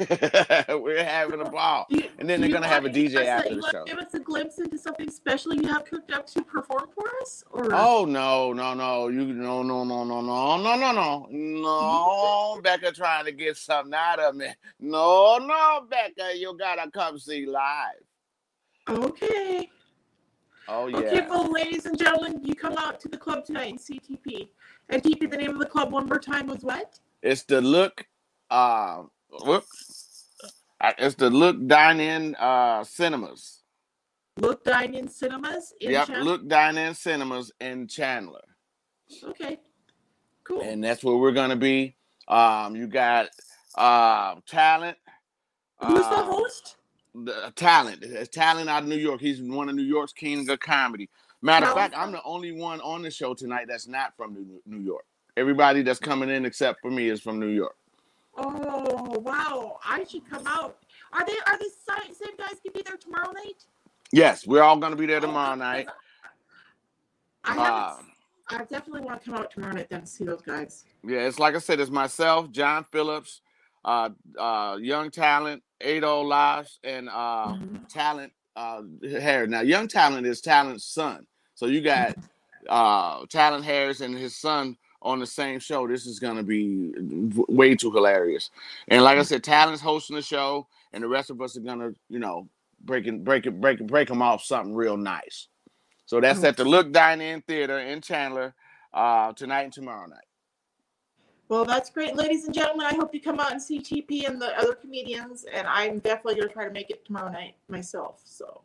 We're 0.68 1.04
having 1.04 1.40
a 1.40 1.50
ball. 1.50 1.86
And 2.18 2.28
then 2.28 2.40
they're 2.40 2.50
going 2.50 2.62
to 2.62 2.68
have 2.68 2.84
a 2.84 2.88
DJ 2.88 3.26
after 3.26 3.54
the 3.54 3.70
show. 3.70 3.84
Give 3.84 3.98
us 3.98 4.14
a 4.14 4.20
glimpse 4.20 4.58
into 4.58 4.78
something 4.78 5.10
special 5.10 5.54
you 5.54 5.68
have 5.68 5.84
cooked 5.84 6.12
up 6.12 6.26
to 6.28 6.42
perform 6.42 6.88
for 6.94 7.04
us? 7.20 7.44
Or 7.50 7.68
Oh, 7.72 8.04
no, 8.04 8.52
no, 8.52 8.74
no. 8.74 9.08
You 9.08 9.26
no, 9.26 9.62
no, 9.62 9.84
no, 9.84 10.04
no, 10.04 10.20
no, 10.20 10.56
no, 10.56 10.76
no, 10.76 10.92
no. 10.92 11.26
No, 11.30 12.60
Becca 12.62 12.92
trying 12.92 13.26
to 13.26 13.32
get 13.32 13.56
something 13.56 13.94
out 13.94 14.18
of 14.20 14.34
me. 14.34 14.48
No, 14.78 15.38
no, 15.38 15.86
Becca, 15.88 16.36
you 16.36 16.56
got 16.56 16.82
to 16.82 16.90
come 16.90 17.18
see 17.18 17.46
live. 17.46 18.02
Okay. 18.88 19.68
Oh 20.68 20.86
yeah. 20.86 20.98
Okay, 20.98 21.26
well, 21.28 21.50
ladies 21.50 21.86
and 21.86 21.98
gentlemen, 21.98 22.40
you 22.44 22.54
come 22.54 22.76
out 22.78 23.00
to 23.00 23.08
the 23.08 23.16
club 23.16 23.44
tonight 23.44 23.70
in 23.70 23.76
CTP. 23.76 24.48
And 24.88 25.02
TP, 25.02 25.28
the 25.30 25.36
name 25.36 25.50
of 25.50 25.58
the 25.58 25.66
club 25.66 25.92
one 25.92 26.06
more 26.06 26.18
time 26.18 26.46
was 26.46 26.62
what? 26.62 26.98
It's 27.22 27.42
the 27.42 27.60
Look. 27.60 28.06
Uh, 28.50 29.02
Uh, 29.32 29.44
whoops. 29.44 30.26
It's 30.98 31.14
the 31.14 31.28
Look 31.30 31.66
Dine 31.66 32.00
In 32.00 32.34
uh, 32.36 32.84
Cinemas. 32.84 33.62
Look 34.38 34.64
Dine 34.64 34.94
In 34.94 35.08
Cinemas. 35.08 35.74
In 35.80 35.90
yep, 35.90 36.06
Chandler? 36.06 36.24
Look 36.24 36.48
Dine 36.48 36.78
In 36.78 36.94
Cinemas 36.94 37.52
in 37.60 37.86
Chandler. 37.86 38.44
Okay. 39.24 39.58
Cool. 40.44 40.62
And 40.62 40.82
that's 40.82 41.04
where 41.04 41.16
we're 41.16 41.32
gonna 41.32 41.56
be. 41.56 41.96
Um, 42.28 42.76
you 42.76 42.86
got 42.86 43.28
uh, 43.76 44.36
talent. 44.46 44.96
Who's 45.80 45.98
the 45.98 46.18
um, 46.18 46.26
host? 46.26 46.76
the 47.14 47.52
talent, 47.56 48.04
talent 48.32 48.68
out 48.68 48.82
of 48.82 48.88
New 48.88 48.96
York. 48.96 49.20
He's 49.20 49.40
one 49.40 49.68
of 49.68 49.74
New 49.74 49.82
York's 49.82 50.12
kings 50.12 50.48
of 50.48 50.60
comedy. 50.60 51.08
Matter 51.42 51.66
of 51.66 51.74
fact, 51.74 51.94
I'm 51.96 52.12
the 52.12 52.22
only 52.22 52.52
one 52.52 52.80
on 52.80 53.02
the 53.02 53.10
show 53.10 53.34
tonight 53.34 53.66
that's 53.68 53.88
not 53.88 54.14
from 54.16 54.36
New 54.66 54.78
York. 54.80 55.04
Everybody 55.36 55.82
that's 55.82 55.98
coming 55.98 56.28
in 56.28 56.44
except 56.44 56.80
for 56.82 56.90
me 56.90 57.08
is 57.08 57.20
from 57.20 57.40
New 57.40 57.48
York. 57.48 57.76
Oh 58.36 59.18
wow! 59.18 59.78
I 59.84 60.04
should 60.04 60.28
come 60.28 60.46
out. 60.46 60.78
Are 61.12 61.26
they 61.26 61.36
are 61.46 61.58
the 61.58 61.70
same 62.14 62.36
guys 62.36 62.56
gonna 62.64 62.72
be 62.74 62.82
there 62.82 62.96
tomorrow 62.96 63.32
night? 63.32 63.64
Yes, 64.12 64.46
we're 64.46 64.62
all 64.62 64.76
gonna 64.76 64.96
be 64.96 65.06
there 65.06 65.18
oh, 65.18 65.20
tomorrow 65.20 65.52
oh, 65.52 65.56
night. 65.56 65.88
I 67.44 67.58
uh, 67.58 67.96
I 68.50 68.58
definitely 68.64 69.02
want 69.02 69.22
to 69.22 69.30
come 69.30 69.38
out 69.38 69.50
tomorrow 69.50 69.74
night 69.74 69.88
then 69.90 70.02
to 70.02 70.06
see 70.06 70.24
those 70.24 70.42
guys. 70.42 70.84
Yeah, 71.06 71.20
it's 71.20 71.38
like 71.38 71.54
I 71.54 71.58
said, 71.58 71.80
it's 71.80 71.90
myself, 71.90 72.50
John 72.50 72.84
Phillips, 72.90 73.40
uh, 73.84 74.10
uh, 74.38 74.78
young 74.80 75.10
talent, 75.10 75.62
Ado 75.80 76.22
Lash, 76.22 76.78
and 76.84 77.08
uh, 77.08 77.48
mm-hmm. 77.48 77.84
Talon 77.88 78.30
uh, 78.56 78.82
Harris. 79.02 79.50
Now, 79.50 79.60
young 79.60 79.88
talent 79.88 80.26
is 80.26 80.40
Talon's 80.40 80.84
son. 80.84 81.26
So 81.54 81.66
you 81.66 81.80
got 81.80 82.16
uh, 82.68 83.24
Talon 83.28 83.62
Harris 83.62 84.00
and 84.00 84.16
his 84.16 84.36
son 84.36 84.76
on 85.02 85.18
the 85.18 85.26
same 85.26 85.58
show. 85.58 85.86
This 85.86 86.06
is 86.06 86.18
gonna 86.18 86.42
be 86.42 86.92
way 87.48 87.74
too 87.74 87.90
hilarious. 87.90 88.50
And 88.88 89.02
like 89.02 89.18
I 89.18 89.22
said, 89.22 89.44
Talon's 89.44 89.80
hosting 89.80 90.16
the 90.16 90.22
show, 90.22 90.66
and 90.92 91.02
the 91.02 91.08
rest 91.08 91.30
of 91.30 91.40
us 91.40 91.56
are 91.56 91.60
gonna, 91.60 91.92
you 92.08 92.18
know, 92.18 92.48
break 92.80 93.06
it, 93.06 93.24
break 93.24 93.46
it, 93.46 93.60
break 93.60 93.80
it, 93.80 93.86
break 93.86 94.08
them 94.08 94.22
off 94.22 94.42
something 94.42 94.74
real 94.74 94.96
nice. 94.96 95.48
So 96.06 96.20
that's 96.20 96.42
at 96.42 96.56
the 96.56 96.64
Look 96.64 96.92
Dine 96.92 97.20
In 97.20 97.40
Theater 97.42 97.78
in 97.78 98.00
Chandler 98.00 98.54
uh, 98.92 99.32
tonight 99.32 99.62
and 99.62 99.72
tomorrow 99.72 100.06
night. 100.06 100.24
Well, 101.48 101.64
that's 101.64 101.90
great, 101.90 102.14
ladies 102.14 102.44
and 102.44 102.54
gentlemen. 102.54 102.86
I 102.86 102.94
hope 102.94 103.12
you 103.12 103.20
come 103.20 103.40
out 103.40 103.50
and 103.50 103.60
see 103.60 103.80
TP 103.80 104.28
and 104.28 104.40
the 104.40 104.56
other 104.56 104.74
comedians, 104.74 105.44
and 105.52 105.66
I'm 105.66 105.98
definitely 105.98 106.36
going 106.36 106.48
to 106.48 106.54
try 106.54 106.64
to 106.64 106.70
make 106.70 106.90
it 106.90 107.04
tomorrow 107.04 107.30
night 107.30 107.54
myself. 107.68 108.20
So. 108.24 108.62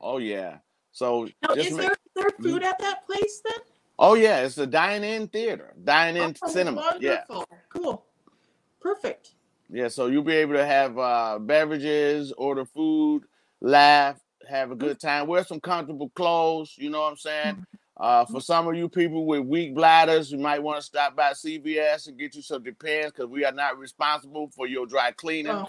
Oh 0.00 0.18
yeah. 0.18 0.58
So. 0.90 1.28
Now, 1.42 1.54
is 1.54 1.70
make... 1.70 1.82
there 1.82 1.90
is 1.92 2.12
there 2.16 2.30
mm-hmm. 2.30 2.42
food 2.42 2.62
at 2.64 2.78
that 2.80 3.06
place 3.06 3.42
then? 3.44 3.60
Oh 3.98 4.14
yeah, 4.14 4.40
it's 4.40 4.58
a 4.58 4.66
dine-in 4.66 5.28
theater, 5.28 5.74
dine-in 5.82 6.34
oh, 6.42 6.48
cinema. 6.48 6.80
Wonderful. 6.80 7.46
Yeah. 7.50 7.58
Cool. 7.70 8.04
Perfect. 8.80 9.34
Yeah, 9.70 9.88
so 9.88 10.06
you'll 10.06 10.22
be 10.22 10.36
able 10.36 10.54
to 10.54 10.64
have 10.64 10.98
uh, 10.98 11.38
beverages, 11.40 12.32
order 12.32 12.64
food, 12.64 13.24
laugh, 13.60 14.20
have 14.48 14.70
a 14.70 14.76
good 14.76 15.00
time, 15.00 15.26
wear 15.26 15.44
some 15.44 15.60
comfortable 15.60 16.10
clothes. 16.10 16.74
You 16.76 16.90
know 16.90 17.00
what 17.00 17.10
I'm 17.10 17.16
saying? 17.16 17.54
Mm-hmm. 17.54 17.62
Uh, 17.98 18.24
for 18.26 18.40
some 18.40 18.68
of 18.68 18.74
you 18.74 18.88
people 18.88 19.24
with 19.24 19.40
weak 19.40 19.74
bladders, 19.74 20.30
you 20.30 20.38
might 20.38 20.62
want 20.62 20.78
to 20.78 20.82
stop 20.82 21.16
by 21.16 21.32
CVS 21.32 22.08
and 22.08 22.18
get 22.18 22.34
you 22.34 22.42
some 22.42 22.62
Depends 22.62 23.12
because 23.12 23.30
we 23.30 23.44
are 23.44 23.52
not 23.52 23.78
responsible 23.78 24.50
for 24.54 24.66
your 24.66 24.86
dry 24.86 25.12
cleaning. 25.12 25.64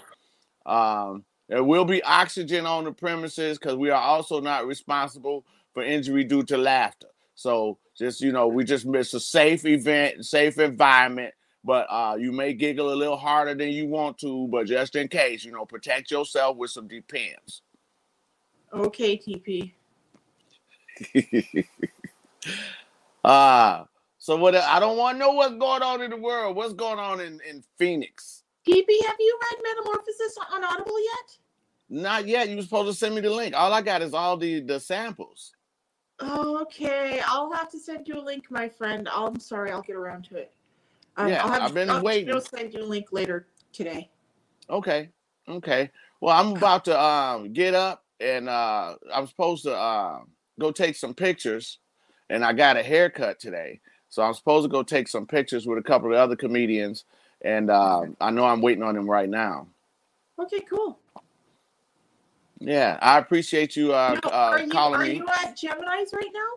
Oh. 0.66 0.72
Um, 0.72 1.24
there 1.48 1.64
will 1.64 1.86
be 1.86 2.04
oxygen 2.04 2.66
on 2.66 2.84
the 2.84 2.92
premises 2.92 3.58
because 3.58 3.78
we 3.78 3.90
are 3.90 4.02
also 4.02 4.42
not 4.42 4.68
responsible 4.68 5.46
for 5.74 5.84
injury 5.84 6.26
due 6.26 6.44
to 6.44 6.58
laughter. 6.58 7.08
So 7.38 7.78
just 7.96 8.20
you 8.20 8.32
know, 8.32 8.48
we 8.48 8.64
just 8.66 8.86
miss 8.86 9.14
a 9.14 9.20
safe 9.20 9.64
event, 9.66 10.26
safe 10.26 10.58
environment. 10.58 11.34
But 11.64 11.88
uh, 11.90 12.18
you 12.20 12.32
may 12.32 12.54
giggle 12.54 12.92
a 12.94 12.96
little 12.96 13.18
harder 13.18 13.54
than 13.54 13.70
you 13.70 13.88
want 13.88 14.18
to, 14.20 14.48
but 14.48 14.68
just 14.68 14.96
in 14.96 15.08
case, 15.08 15.46
you 15.46 15.52
know, 15.52 15.66
protect 15.66 16.10
yourself 16.10 16.58
with 16.58 16.72
some 16.72 16.88
Depends. 16.88 17.62
Okay, 18.74 19.18
TP. 19.18 19.72
Uh 23.24 23.84
so 24.18 24.36
what 24.36 24.56
I 24.56 24.80
don't 24.80 24.98
want 24.98 25.16
to 25.16 25.20
know 25.20 25.32
what's 25.32 25.56
going 25.56 25.84
on 25.84 26.02
in 26.02 26.10
the 26.10 26.18
world. 26.18 26.56
What's 26.56 26.74
going 26.74 27.00
on 27.00 27.22
in, 27.22 27.40
in 27.48 27.64
Phoenix? 27.78 28.44
TP, 28.68 28.86
have 29.06 29.16
you 29.20 29.40
read 29.42 29.64
Metamorphosis 29.64 30.38
on 30.54 30.64
Audible 30.64 31.00
yet? 31.04 31.38
Not 31.90 32.28
yet. 32.28 32.50
You 32.50 32.58
were 32.58 32.64
supposed 32.64 32.90
to 32.90 32.98
send 32.98 33.16
me 33.16 33.22
the 33.22 33.30
link. 33.30 33.54
All 33.56 33.72
I 33.72 33.82
got 33.82 34.02
is 34.02 34.14
all 34.14 34.38
the 34.38 34.62
the 34.62 34.80
samples. 34.80 35.54
Oh, 36.20 36.62
okay. 36.62 37.22
I'll 37.26 37.52
have 37.52 37.70
to 37.72 37.80
send 37.80 38.08
you 38.08 38.20
a 38.20 38.22
link, 38.22 38.50
my 38.50 38.68
friend. 38.68 39.08
I'm 39.12 39.40
sorry, 39.40 39.72
I'll 39.72 39.82
get 39.82 39.96
around 39.96 40.26
to 40.26 40.38
it. 40.38 40.52
Um, 41.16 41.30
Yeah, 41.30 41.44
I'll 41.44 41.52
have 41.52 41.62
I've 41.64 41.74
been 41.74 41.90
I'll, 41.90 42.04
waiting. 42.04 42.34
I'll 42.34 42.42
send 42.42 42.74
you 42.74 42.82
a 42.82 42.86
link 42.86 43.08
later 43.12 43.48
today. 43.72 44.10
Okay. 44.70 45.10
Okay. 45.48 45.92
Well, 46.20 46.38
I'm 46.38 46.56
about 46.56 46.86
to 46.86 47.00
um 47.00 47.54
get 47.54 47.74
up 47.74 48.04
and 48.20 48.50
uh 48.50 48.96
I'm 49.14 49.28
supposed 49.28 49.64
to 49.64 49.76
uh 49.76 50.20
go 50.60 50.72
take 50.72 50.96
some 50.96 51.14
pictures 51.14 51.80
and 52.30 52.44
I 52.44 52.54
got 52.54 52.78
a 52.78 52.84
haircut 52.84 53.40
today. 53.40 53.80
So 54.10 54.24
I'm 54.24 54.34
supposed 54.34 54.66
to 54.66 54.70
go 54.70 54.84
take 54.84 55.08
some 55.08 55.28
pictures 55.28 55.68
with 55.68 55.78
a 55.78 55.84
couple 55.84 56.12
of 56.12 56.18
other 56.18 56.36
comedians 56.36 57.06
and 57.42 57.70
uh, 57.70 58.04
I 58.20 58.32
know 58.32 58.46
I'm 58.46 58.62
waiting 58.62 58.84
on 58.84 58.96
them 58.96 59.10
right 59.10 59.30
now. 59.30 59.68
Okay, 60.40 60.62
cool. 60.62 61.00
Yeah, 62.60 62.98
I 63.02 63.18
appreciate 63.20 63.76
you 63.76 63.94
uh, 63.94 64.20
Now, 64.24 64.30
uh 64.30 64.34
are 64.34 64.60
you, 64.62 64.70
calling 64.70 65.02
are 65.02 65.04
me. 65.06 65.16
you 65.18 65.26
at 65.44 65.56
Gemini's 65.58 66.12
right 66.14 66.32
now? 66.34 66.48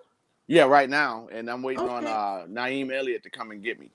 Yeah, 0.46 0.64
right 0.64 0.88
now, 0.90 1.28
and 1.30 1.48
I'm 1.50 1.62
waiting 1.62 1.88
on 1.88 2.04
Okay. 2.04 2.12
uh 2.12 2.46
Naeem 2.48 2.92
Elliott 2.96 3.22
to 3.24 3.30
come 3.30 3.50
and 3.50 3.62
get 3.62 3.78
me. 3.78 3.90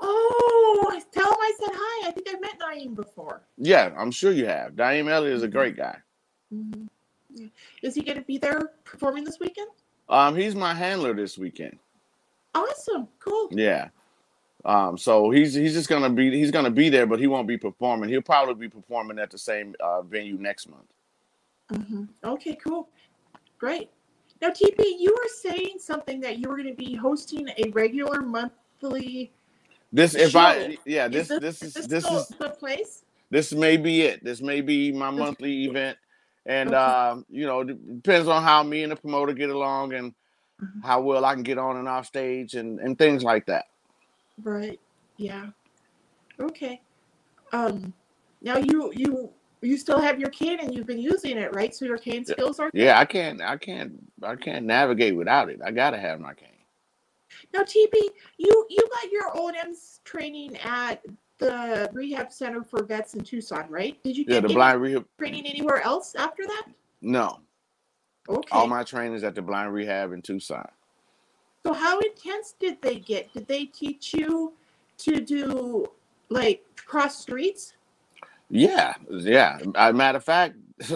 Oh, 0.00 1.00
tell 1.12 1.26
him 1.30 1.38
I 1.38 1.52
said 1.60 1.74
hi. 1.74 2.08
I 2.08 2.12
think 2.12 2.28
I've 2.28 2.40
met 2.40 2.58
Naeem 2.58 2.94
before. 2.96 3.42
Yeah, 3.58 3.92
I'm 3.98 4.10
sure 4.10 4.32
you 4.32 4.46
have. 4.46 4.72
Naeem 4.72 5.10
Elliott 5.10 5.36
is 5.36 5.42
a 5.42 5.48
great 5.48 5.76
guy. 5.76 5.98
Mhm. 6.52 6.88
Yeah. 7.34 7.46
Is 7.82 7.94
he 7.94 8.02
going 8.02 8.16
to 8.18 8.24
be 8.24 8.38
there 8.38 8.72
performing 8.84 9.24
this 9.24 9.38
weekend? 9.38 9.68
Um, 10.08 10.34
he's 10.34 10.54
my 10.56 10.74
handler 10.74 11.14
this 11.14 11.38
weekend. 11.38 11.78
Awesome. 12.54 13.06
Cool. 13.20 13.48
Yeah. 13.52 13.88
Um, 14.64 14.98
so 14.98 15.30
he's 15.30 15.54
he's 15.54 15.72
just 15.72 15.88
gonna 15.88 16.10
be 16.10 16.30
he's 16.36 16.50
gonna 16.50 16.70
be 16.70 16.88
there, 16.88 17.06
but 17.06 17.18
he 17.20 17.26
won't 17.28 17.46
be 17.46 17.56
performing. 17.56 18.10
He'll 18.10 18.20
probably 18.20 18.54
be 18.54 18.68
performing 18.68 19.18
at 19.18 19.30
the 19.30 19.38
same 19.38 19.74
uh, 19.80 20.02
venue 20.02 20.36
next 20.36 20.68
month. 20.68 20.92
Hmm 21.70 22.04
Okay, 22.24 22.56
cool. 22.56 22.88
Great. 23.58 23.90
Now, 24.42 24.50
TP, 24.50 24.78
you 24.98 25.14
were 25.16 25.28
saying 25.28 25.78
something 25.80 26.20
that 26.20 26.38
you 26.38 26.48
were 26.48 26.56
going 26.56 26.68
to 26.68 26.74
be 26.74 26.94
hosting 26.96 27.48
a 27.58 27.70
regular 27.70 28.22
monthly. 28.22 29.32
This 29.92 30.14
if 30.14 30.36
I 30.36 30.78
yeah 30.86 31.08
this 31.08 31.32
is 31.32 31.40
this 31.40 31.62
is 31.62 31.76
is 31.76 31.88
this 31.88 32.10
this 32.10 32.10
is 32.10 32.28
the 32.38 32.50
place? 32.50 33.04
this 33.30 33.52
may 33.52 33.78
be 33.78 34.02
it. 34.02 34.24
This 34.24 34.42
may 34.42 34.62
be 34.62 34.92
my 34.92 35.10
monthly 35.10 35.64
event, 35.66 35.98
and 36.46 36.74
Okay. 36.74 36.74
um, 36.74 37.26
you 37.30 37.46
know 37.46 37.64
depends 37.64 38.28
on 38.28 38.42
how 38.44 38.62
me 38.64 38.84
and 38.84 38.92
the 38.92 38.96
promoter 38.96 39.34
get 39.34 39.50
along 39.50 39.94
and 39.94 40.14
Mhm. 40.62 40.82
how 40.82 41.02
well 41.02 41.24
I 41.24 41.34
can 41.34 41.44
get 41.44 41.58
on 41.58 41.76
and 41.78 41.88
off 41.88 42.06
stage 42.06 42.54
and 42.54 42.80
and 42.80 42.98
things 42.98 43.24
like 43.24 43.46
that. 43.46 43.66
Right. 44.42 44.80
Yeah. 45.18 45.48
Okay. 46.40 46.80
Um. 47.52 47.94
Now 48.42 48.58
you 48.58 48.92
you 48.96 49.32
you 49.62 49.76
still 49.76 50.00
have 50.00 50.18
your 50.18 50.30
cane 50.30 50.58
and 50.60 50.74
you've 50.74 50.86
been 50.86 50.98
using 51.00 51.36
it, 51.36 51.54
right? 51.54 51.74
So 51.74 51.84
your 51.84 51.98
cane 51.98 52.24
skills 52.24 52.58
are. 52.60 52.70
Yeah, 52.72 52.98
I 52.98 53.04
can't 53.04 53.40
I 53.42 53.56
can't 53.56 53.92
I 54.22 54.36
can't 54.36 54.64
navigate 54.66 55.16
without 55.16 55.50
it. 55.50 55.60
I 55.64 55.70
gotta 55.70 55.98
have 55.98 56.20
my 56.20 56.34
cane. 56.34 56.48
Now, 57.54 57.62
TP, 57.62 57.92
you 58.38 58.66
you 58.68 58.78
got 58.92 59.10
your 59.12 59.36
O&M's 59.36 60.00
training 60.04 60.56
at 60.58 61.02
the 61.38 61.88
rehab 61.92 62.32
center 62.32 62.62
for 62.62 62.82
vets 62.82 63.14
in 63.14 63.20
Tucson, 63.22 63.66
right? 63.70 64.02
Did 64.02 64.16
you 64.16 64.24
Yeah, 64.26 64.34
get 64.36 64.40
the 64.42 64.46
any 64.48 64.54
blind 64.54 64.82
rehab. 64.82 65.06
training 65.18 65.46
anywhere 65.46 65.80
else 65.82 66.14
after 66.14 66.44
that? 66.46 66.66
No, 67.00 67.40
Okay. 68.28 68.48
all 68.52 68.66
my 68.66 68.82
trainings 68.82 69.22
at 69.24 69.34
the 69.34 69.42
blind 69.42 69.72
rehab 69.72 70.12
in 70.12 70.20
Tucson. 70.22 70.68
so 71.66 71.72
how 71.72 71.98
intense 72.00 72.54
did 72.58 72.80
they 72.82 72.96
get? 72.96 73.32
Did 73.32 73.46
they 73.46 73.64
teach 73.66 74.12
you 74.12 74.54
to 74.98 75.20
do 75.20 75.86
like 76.28 76.64
cross 76.84 77.18
streets? 77.18 77.74
Yeah, 78.50 78.94
yeah. 79.10 79.58
As 79.76 79.90
a 79.90 79.94
matter 79.94 80.18
of 80.18 80.24
fact, 80.24 80.56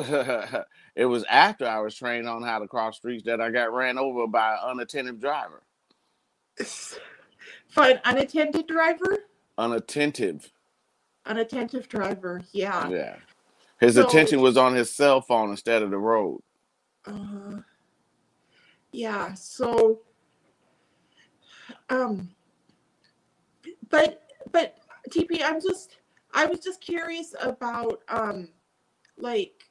it 0.97 1.07
was 1.07 1.25
after 1.25 1.67
I 1.67 1.81
was 1.81 1.95
trained 1.95 2.29
on 2.29 2.43
how 2.43 2.59
to 2.61 2.69
cross 2.69 2.97
streets 2.97 3.25
that 3.25 3.41
I 3.41 3.51
got 3.51 3.73
ran 3.73 3.99
over 3.99 4.27
by 4.27 4.55
an 4.55 4.59
unattentive 4.71 5.21
driver. 5.21 5.63
For 7.69 7.85
an 7.85 8.01
unattended 8.05 8.67
driver? 8.69 9.19
Unattentive. 9.59 10.51
Unattentive 11.27 11.89
driver, 11.89 12.43
yeah. 12.53 12.89
Yeah. 12.89 13.17
His 13.81 13.97
So- 13.97 14.07
attention 14.07 14.41
was 14.41 14.57
on 14.57 14.75
his 14.75 14.95
cell 14.95 15.21
phone 15.21 15.51
instead 15.51 15.83
of 15.83 15.91
the 15.91 15.99
road. 15.99 16.41
Uh, 17.07 17.61
yeah, 18.93 19.35
so 19.35 20.01
um 21.91 22.31
but 23.91 24.23
but 24.53 24.77
TP 25.11 25.43
I'm 25.45 25.61
just 25.61 25.99
I 26.35 26.47
was 26.47 26.61
just 26.61 26.81
curious 26.81 27.35
about 27.41 28.03
um 28.09 28.49
like 29.17 29.71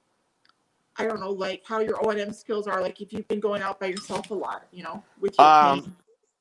I 0.98 1.06
don't 1.06 1.20
know 1.20 1.32
like 1.32 1.64
how 1.66 1.80
your 1.80 2.04
O&M 2.06 2.32
skills 2.34 2.68
are 2.68 2.82
like 2.82 3.02
if 3.02 3.12
you've 3.12 3.28
been 3.28 3.40
going 3.40 3.62
out 3.62 3.80
by 3.80 3.88
yourself 3.88 4.30
a 4.32 4.34
lot, 4.34 4.68
you 4.72 4.84
know, 4.84 5.04
with 5.20 5.38
your 5.38 5.48
Um, 5.48 5.82
cane. 5.82 5.96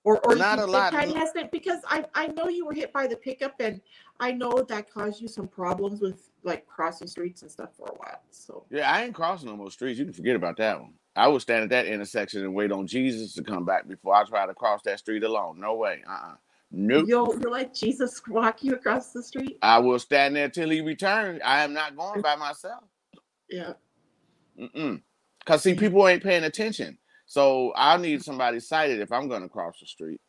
Or, 0.04 0.18
or 0.26 0.34
not 0.34 0.58
a 0.58 0.66
lot. 0.66 0.92
Kind 0.92 1.12
of 1.12 1.16
hesitant 1.16 1.52
because 1.52 1.78
I, 1.86 2.04
I 2.14 2.26
know 2.26 2.48
you 2.48 2.66
were 2.66 2.72
hit 2.72 2.92
by 2.92 3.06
the 3.06 3.14
pickup 3.14 3.54
and 3.60 3.80
I 4.18 4.32
know 4.32 4.64
that 4.68 4.90
caused 4.90 5.20
you 5.20 5.28
some 5.28 5.46
problems 5.46 6.00
with 6.00 6.28
like 6.42 6.66
crossing 6.66 7.06
streets 7.06 7.42
and 7.42 7.50
stuff 7.50 7.70
for 7.76 7.86
a 7.86 7.94
while. 7.94 8.20
So 8.30 8.64
Yeah, 8.68 8.90
I 8.92 9.04
ain't 9.04 9.14
crossing 9.14 9.48
no 9.48 9.56
more 9.56 9.70
streets. 9.70 10.00
You 10.00 10.04
can 10.04 10.12
forget 10.12 10.34
about 10.34 10.56
that 10.56 10.80
one. 10.80 10.94
I 11.14 11.28
would 11.28 11.40
stand 11.42 11.62
at 11.62 11.70
that 11.70 11.86
intersection 11.86 12.42
and 12.42 12.52
wait 12.52 12.72
on 12.72 12.86
Jesus 12.88 13.34
to 13.34 13.44
come 13.44 13.64
back 13.64 13.86
before 13.86 14.14
I 14.14 14.24
try 14.24 14.44
to 14.44 14.54
cross 14.54 14.82
that 14.86 14.98
street 14.98 15.22
alone. 15.22 15.60
No 15.60 15.74
way. 15.76 16.02
Uh-uh. 16.08 16.34
Nope. 16.74 17.04
you'll 17.06 17.38
you'll 17.38 17.52
let 17.52 17.74
Jesus 17.74 18.22
walk 18.28 18.62
you 18.62 18.74
across 18.74 19.12
the 19.12 19.22
street. 19.22 19.58
I 19.62 19.78
will 19.78 19.98
stand 19.98 20.34
there 20.34 20.48
till 20.48 20.70
he 20.70 20.80
returns. 20.80 21.40
I 21.44 21.62
am 21.62 21.74
not 21.74 21.96
going 21.96 22.20
by 22.22 22.36
myself. 22.36 22.84
Yeah. 23.50 23.74
Mm-mm. 24.58 25.02
Cause 25.44 25.62
see, 25.62 25.74
mm. 25.74 25.78
people 25.78 26.08
ain't 26.08 26.22
paying 26.22 26.44
attention. 26.44 26.96
So 27.26 27.72
I 27.76 27.96
need 27.98 28.20
mm. 28.20 28.24
somebody 28.24 28.58
sighted 28.58 29.00
if 29.00 29.12
I'm 29.12 29.28
going 29.28 29.42
to 29.42 29.48
cross 29.48 29.78
the 29.80 29.86
street. 29.86 30.20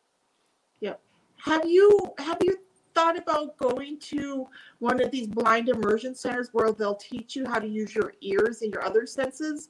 Yeah. 0.80 0.94
Have 1.38 1.66
you 1.66 1.98
have 2.18 2.38
you 2.42 2.58
thought 2.94 3.18
about 3.18 3.56
going 3.56 3.98
to 3.98 4.46
one 4.78 5.02
of 5.02 5.10
these 5.10 5.26
blind 5.26 5.68
immersion 5.68 6.14
centers 6.14 6.50
where 6.52 6.72
they'll 6.72 6.94
teach 6.94 7.34
you 7.34 7.46
how 7.46 7.58
to 7.58 7.66
use 7.66 7.94
your 7.94 8.14
ears 8.20 8.62
and 8.62 8.72
your 8.72 8.84
other 8.84 9.06
senses 9.06 9.68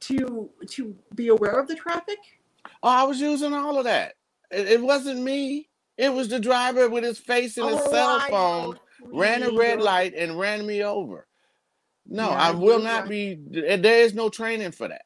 to 0.00 0.50
to 0.66 0.94
be 1.14 1.28
aware 1.28 1.58
of 1.58 1.68
the 1.68 1.76
traffic? 1.76 2.18
Oh, 2.82 2.88
I 2.88 3.04
was 3.04 3.20
using 3.20 3.52
all 3.52 3.78
of 3.78 3.84
that. 3.84 4.14
It, 4.50 4.68
it 4.68 4.82
wasn't 4.82 5.22
me. 5.22 5.69
It 6.00 6.14
was 6.14 6.28
the 6.28 6.40
driver 6.40 6.88
with 6.88 7.04
his 7.04 7.18
face 7.18 7.58
in 7.58 7.66
his 7.66 7.76
Oh, 7.78 7.90
cell 7.90 8.20
phone, 8.20 8.78
ran 9.12 9.42
a 9.42 9.52
red 9.52 9.82
light, 9.82 10.14
and 10.16 10.38
ran 10.38 10.66
me 10.66 10.82
over. 10.82 11.26
No, 12.06 12.30
Yeah, 12.30 12.40
I 12.40 12.52
will 12.52 12.78
not 12.78 13.02
right. 13.02 13.10
be. 13.10 13.34
There 13.50 14.00
is 14.00 14.14
no 14.14 14.30
training 14.30 14.72
for 14.72 14.88
that. 14.88 15.02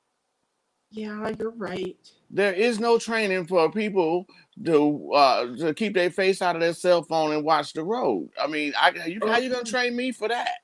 Yeah, 0.90 1.32
you're 1.36 1.50
right. 1.50 1.96
There 2.30 2.52
is 2.52 2.78
no 2.78 2.96
training 2.98 3.46
for 3.46 3.72
people 3.72 4.26
to 4.64 5.12
uh, 5.12 5.56
to 5.56 5.74
keep 5.74 5.94
their 5.94 6.10
face 6.10 6.40
out 6.40 6.54
of 6.54 6.62
their 6.62 6.74
cell 6.74 7.02
phone 7.02 7.32
and 7.32 7.44
watch 7.44 7.72
the 7.72 7.82
road. 7.82 8.30
I 8.40 8.46
mean, 8.46 8.72
I 8.80 8.90
you, 9.06 9.18
how 9.26 9.38
you 9.38 9.50
gonna 9.50 9.64
train 9.64 9.96
me 9.96 10.12
for 10.12 10.28
that? 10.28 10.58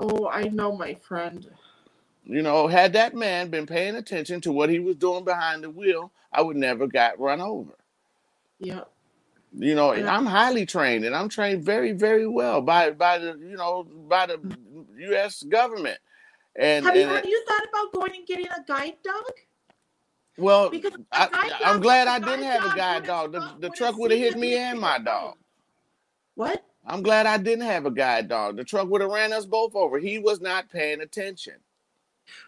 Oh, 0.00 0.28
I 0.28 0.48
know, 0.48 0.76
my 0.76 0.94
friend. 0.94 1.48
You 2.24 2.42
know, 2.42 2.66
had 2.66 2.94
that 2.94 3.14
man 3.14 3.50
been 3.50 3.66
paying 3.66 3.94
attention 3.94 4.40
to 4.40 4.52
what 4.52 4.70
he 4.70 4.80
was 4.80 4.96
doing 4.96 5.24
behind 5.24 5.62
the 5.62 5.70
wheel, 5.70 6.10
I 6.32 6.42
would 6.42 6.56
never 6.56 6.88
got 6.88 7.20
run 7.20 7.40
over. 7.40 7.76
Yeah. 8.58 8.84
You 9.58 9.74
know, 9.74 9.92
and. 9.92 10.08
I'm 10.08 10.26
highly 10.26 10.66
trained, 10.66 11.04
and 11.04 11.16
I'm 11.16 11.30
trained 11.30 11.64
very, 11.64 11.92
very 11.92 12.26
well 12.26 12.60
by 12.60 12.90
by 12.90 13.18
the 13.18 13.38
you 13.40 13.56
know 13.56 13.84
by 13.84 14.26
the 14.26 14.34
mm. 14.34 14.56
U.S. 14.98 15.42
government. 15.44 15.98
And, 16.58 16.84
Have 16.86 16.96
you 16.96 17.02
and 17.02 17.10
have 17.10 17.24
you 17.26 17.44
thought 17.46 17.64
about 17.68 17.92
going 17.92 18.12
and 18.16 18.26
getting 18.26 18.46
a 18.46 18.64
guide 18.66 18.96
dog? 19.04 19.32
well, 20.38 20.70
Because 20.70 20.92
I, 21.12 21.58
I'm 21.64 21.80
glad 21.80 22.08
I 22.08 22.18
didn't 22.18 22.44
have 22.44 22.64
a 22.64 22.74
guide 22.74 23.04
dog. 23.04 23.32
The, 23.32 23.56
the 23.60 23.70
truck 23.70 23.96
would 23.98 24.10
have 24.10 24.20
hit 24.20 24.38
me 24.38 24.56
and 24.56 24.80
my 24.80 24.98
dog. 24.98 25.36
What? 26.34 26.64
I'm 26.86 27.02
glad 27.02 27.26
I 27.26 27.36
didn't 27.36 27.66
have 27.66 27.84
a 27.84 27.90
guide 27.90 28.28
dog. 28.28 28.56
The 28.56 28.64
truck 28.64 28.88
would 28.88 29.00
have 29.00 29.10
ran 29.10 29.32
us 29.32 29.44
both 29.44 29.74
over. 29.74 29.98
He 29.98 30.18
was 30.18 30.40
not 30.40 30.70
paying 30.70 31.00
attention. 31.00 31.54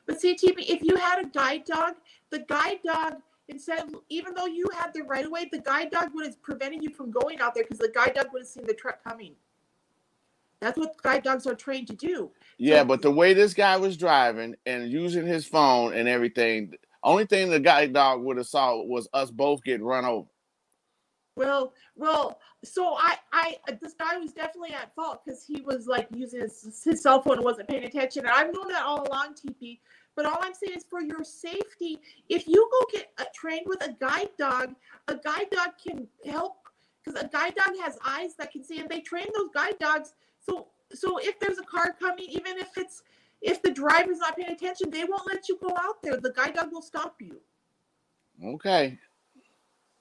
But 0.06 0.20
see, 0.20 0.34
TP, 0.34 0.64
if 0.68 0.82
you 0.82 0.96
had 0.96 1.24
a 1.24 1.28
guide 1.28 1.64
dog, 1.64 1.94
the 2.30 2.40
guide 2.40 2.80
dog 2.84 3.14
instead 3.48 3.84
even 4.08 4.34
though 4.34 4.46
you 4.46 4.66
had 4.74 4.92
the 4.94 5.02
right 5.02 5.24
of 5.24 5.30
way, 5.30 5.48
the 5.50 5.60
guide 5.60 5.90
dog 5.90 6.10
would 6.14 6.26
have 6.26 6.42
prevented 6.42 6.82
you 6.82 6.90
from 6.90 7.10
going 7.10 7.40
out 7.40 7.54
there 7.54 7.64
because 7.64 7.78
the 7.78 7.92
guide 7.94 8.14
dog 8.14 8.26
would 8.32 8.42
have 8.42 8.48
seen 8.48 8.66
the 8.66 8.74
truck 8.74 9.02
coming. 9.02 9.34
That's 10.60 10.76
what 10.76 11.00
guide 11.02 11.22
dogs 11.22 11.46
are 11.46 11.54
trained 11.54 11.86
to 11.88 11.94
do. 11.94 12.30
Yeah, 12.58 12.80
So- 12.80 12.84
but 12.86 13.02
the 13.02 13.10
way 13.10 13.32
this 13.34 13.54
guy 13.54 13.76
was 13.76 13.96
driving 13.96 14.56
and 14.66 14.90
using 14.90 15.26
his 15.26 15.46
phone 15.46 15.94
and 15.94 16.08
everything, 16.08 16.74
only 17.02 17.26
thing 17.26 17.48
the 17.48 17.60
guide 17.60 17.92
dog 17.92 18.22
would 18.22 18.36
have 18.38 18.46
saw 18.46 18.76
was 18.82 19.08
us 19.12 19.30
both 19.30 19.62
get 19.62 19.80
run 19.82 20.04
over. 20.04 20.28
Well, 21.36 21.72
well, 21.94 22.40
so 22.64 22.96
I, 22.98 23.16
I, 23.32 23.56
uh, 23.68 23.74
this 23.80 23.94
guy 23.94 24.18
was 24.18 24.32
definitely 24.32 24.72
at 24.72 24.92
fault 24.96 25.24
because 25.24 25.44
he 25.44 25.60
was 25.60 25.86
like 25.86 26.08
using 26.12 26.40
his, 26.40 26.82
his 26.84 27.00
cell 27.00 27.22
phone 27.22 27.36
and 27.36 27.44
wasn't 27.44 27.68
paying 27.68 27.84
attention. 27.84 28.26
And 28.26 28.34
I've 28.34 28.52
known 28.52 28.66
that 28.68 28.82
all 28.82 29.06
along, 29.06 29.34
TP. 29.34 29.78
But 30.18 30.26
all 30.26 30.38
I'm 30.42 30.52
saying 30.52 30.76
is 30.76 30.82
for 30.82 31.00
your 31.00 31.22
safety, 31.22 32.00
if 32.28 32.48
you 32.48 32.68
go 32.72 32.86
get 32.92 33.12
uh, 33.18 33.24
trained 33.32 33.66
with 33.66 33.86
a 33.86 33.92
guide 34.00 34.30
dog, 34.36 34.74
a 35.06 35.14
guide 35.14 35.46
dog 35.52 35.74
can 35.80 36.08
help 36.28 36.56
because 37.04 37.22
a 37.22 37.28
guide 37.28 37.54
dog 37.54 37.76
has 37.84 37.96
eyes 38.04 38.34
that 38.34 38.50
can 38.50 38.64
see, 38.64 38.80
and 38.80 38.88
they 38.88 38.98
train 38.98 39.26
those 39.36 39.50
guide 39.54 39.78
dogs. 39.78 40.14
So, 40.40 40.66
so 40.92 41.18
if 41.18 41.38
there's 41.38 41.58
a 41.58 41.62
car 41.62 41.94
coming, 42.00 42.26
even 42.30 42.58
if 42.58 42.76
it's 42.76 43.04
if 43.42 43.62
the 43.62 43.70
driver's 43.70 44.18
not 44.18 44.36
paying 44.36 44.50
attention, 44.50 44.90
they 44.90 45.04
won't 45.04 45.24
let 45.28 45.48
you 45.48 45.56
go 45.62 45.72
out 45.78 46.02
there. 46.02 46.16
The 46.16 46.32
guide 46.32 46.54
dog 46.54 46.72
will 46.72 46.82
stop 46.82 47.14
you. 47.20 47.36
Okay. 48.44 48.98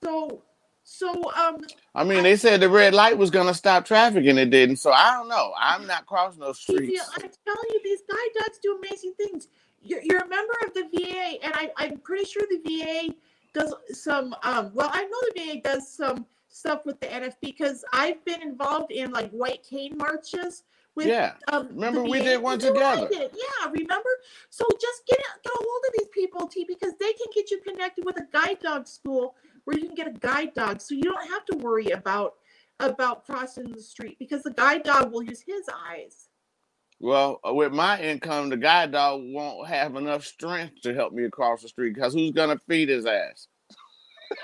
So, 0.03 0.41
so 0.83 1.31
um. 1.35 1.59
I 1.93 2.03
mean, 2.03 2.23
they 2.23 2.37
said 2.37 2.61
the 2.61 2.69
red 2.69 2.95
light 2.95 3.19
was 3.19 3.29
gonna 3.29 3.53
stop 3.53 3.85
traffic, 3.85 4.25
and 4.25 4.39
it 4.39 4.49
didn't. 4.49 4.77
So 4.77 4.91
I 4.91 5.11
don't 5.11 5.29
know. 5.29 5.53
I'm 5.55 5.85
not 5.85 6.07
crossing 6.07 6.39
those 6.39 6.57
streets. 6.57 7.07
I'm 7.17 7.21
telling 7.21 7.69
you, 7.69 7.81
these 7.83 8.01
guide 8.09 8.29
dogs 8.39 8.57
do 8.63 8.79
amazing 8.83 9.13
things 9.15 9.49
you're, 9.87 10.01
you're 10.03 10.21
a 10.21 10.27
member 10.27 10.53
of 10.65 10.73
the 10.73 10.83
VA, 10.93 11.43
and 11.43 11.53
I, 11.55 11.71
I'm 11.77 11.97
pretty 11.99 12.25
sure 12.25 12.43
the 12.49 12.61
VA 12.63 13.13
does 13.53 13.73
some. 13.91 14.35
Um, 14.43 14.71
well, 14.73 14.89
I 14.91 15.03
know 15.03 15.17
the 15.33 15.53
VA 15.53 15.61
does 15.61 15.91
some 15.91 16.25
stuff 16.49 16.85
with 16.85 16.99
the 16.99 17.07
NFB 17.07 17.35
because 17.41 17.83
I've 17.93 18.23
been 18.25 18.41
involved 18.41 18.91
in 18.91 19.11
like 19.11 19.31
white 19.31 19.63
cane 19.63 19.97
marches. 19.97 20.63
With, 20.95 21.07
yeah, 21.07 21.33
um, 21.49 21.67
remember 21.67 22.03
we 22.03 22.21
did 22.21 22.41
one 22.41 22.57
together. 22.57 23.07
Did. 23.07 23.31
Yeah, 23.31 23.69
remember? 23.69 24.09
So 24.49 24.65
just 24.81 25.05
get 25.07 25.19
get 25.19 25.53
a 25.53 25.57
hold 25.57 25.83
of 25.87 25.93
these 25.99 26.07
people, 26.11 26.47
T, 26.47 26.65
because 26.67 26.93
they 26.99 27.13
can 27.13 27.27
get 27.35 27.51
you 27.51 27.59
connected 27.61 28.03
with 28.03 28.17
a 28.17 28.27
guide 28.33 28.59
dog 28.61 28.87
school 28.87 29.35
where 29.65 29.77
you 29.77 29.85
can 29.85 29.95
get 29.95 30.07
a 30.07 30.11
guide 30.11 30.53
dog, 30.55 30.81
so 30.81 30.95
you 30.95 31.03
don't 31.03 31.29
have 31.29 31.45
to 31.45 31.57
worry 31.57 31.87
about 31.91 32.35
about 32.79 33.25
crossing 33.25 33.71
the 33.71 33.81
street 33.81 34.17
because 34.19 34.43
the 34.43 34.51
guide 34.51 34.83
dog 34.83 35.11
will 35.11 35.23
use 35.23 35.41
his 35.41 35.69
eyes. 35.87 36.26
Well, 36.99 37.39
uh, 37.47 37.53
with 37.53 37.73
my 37.73 38.01
income, 38.01 38.49
the 38.49 38.57
guide 38.57 38.91
dog 38.91 39.21
won't 39.23 39.67
have 39.67 39.95
enough 39.95 40.25
strength 40.25 40.81
to 40.81 40.93
help 40.93 41.13
me 41.13 41.25
across 41.25 41.61
the 41.61 41.67
street 41.67 41.93
because 41.93 42.13
who's 42.13 42.31
gonna 42.31 42.59
feed 42.67 42.89
his 42.89 43.05
ass? 43.05 43.47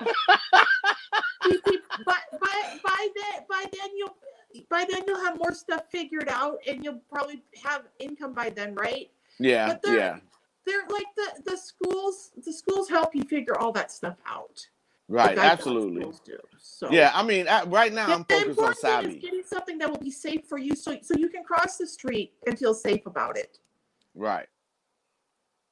by, 2.06 2.18
by, 2.40 2.78
by 2.82 3.08
then, 3.16 3.42
by 3.48 3.64
then 3.72 3.90
you'll 3.96 4.16
by 4.70 4.86
then 4.88 5.02
you'll 5.06 5.20
have 5.20 5.36
more 5.36 5.52
stuff 5.52 5.82
figured 5.90 6.28
out, 6.28 6.58
and 6.66 6.84
you'll 6.84 7.00
probably 7.10 7.42
have 7.62 7.82
income 7.98 8.32
by 8.32 8.50
then, 8.50 8.74
right? 8.74 9.10
Yeah, 9.38 9.76
they're, 9.82 9.96
yeah. 9.96 10.18
They're 10.66 10.86
like 10.88 11.06
the 11.16 11.50
the 11.50 11.56
schools. 11.56 12.30
The 12.44 12.52
schools 12.52 12.88
help 12.88 13.14
you 13.14 13.24
figure 13.24 13.58
all 13.58 13.72
that 13.72 13.90
stuff 13.90 14.16
out. 14.26 14.64
Right, 15.08 15.36
absolutely. 15.36 16.06
So 16.58 16.90
yeah, 16.90 17.12
I 17.14 17.22
mean, 17.22 17.46
right 17.66 17.92
now 17.92 18.06
I'm 18.06 18.24
focused 18.24 18.58
on 18.58 18.74
Sabi. 18.74 19.18
Getting 19.18 19.42
something 19.44 19.76
that 19.78 19.90
will 19.90 19.98
be 19.98 20.10
safe 20.10 20.46
for 20.48 20.58
you, 20.58 20.74
so 20.74 20.96
so 21.02 21.14
you 21.16 21.28
can 21.28 21.44
cross 21.44 21.76
the 21.76 21.86
street 21.86 22.32
and 22.46 22.58
feel 22.58 22.72
safe 22.72 23.04
about 23.06 23.36
it. 23.36 23.58
Right. 24.14 24.48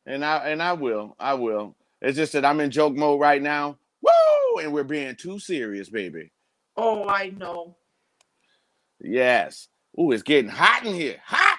And 0.04 0.24
I 0.24 0.36
and 0.48 0.62
I 0.62 0.74
will, 0.74 1.16
I 1.18 1.34
will. 1.34 1.76
It's 2.02 2.16
just 2.16 2.32
that 2.34 2.44
I'm 2.44 2.60
in 2.60 2.70
joke 2.70 2.94
mode 2.94 3.20
right 3.20 3.40
now. 3.40 3.78
Woo! 4.02 4.60
And 4.60 4.72
we're 4.72 4.84
being 4.84 5.16
too 5.16 5.38
serious, 5.38 5.88
baby. 5.88 6.30
Oh, 6.76 7.08
I 7.08 7.30
know. 7.30 7.76
Yes. 9.00 9.68
Ooh, 9.98 10.12
it's 10.12 10.22
getting 10.22 10.50
hot 10.50 10.84
in 10.84 10.94
here. 10.94 11.16
Hot. 11.24 11.58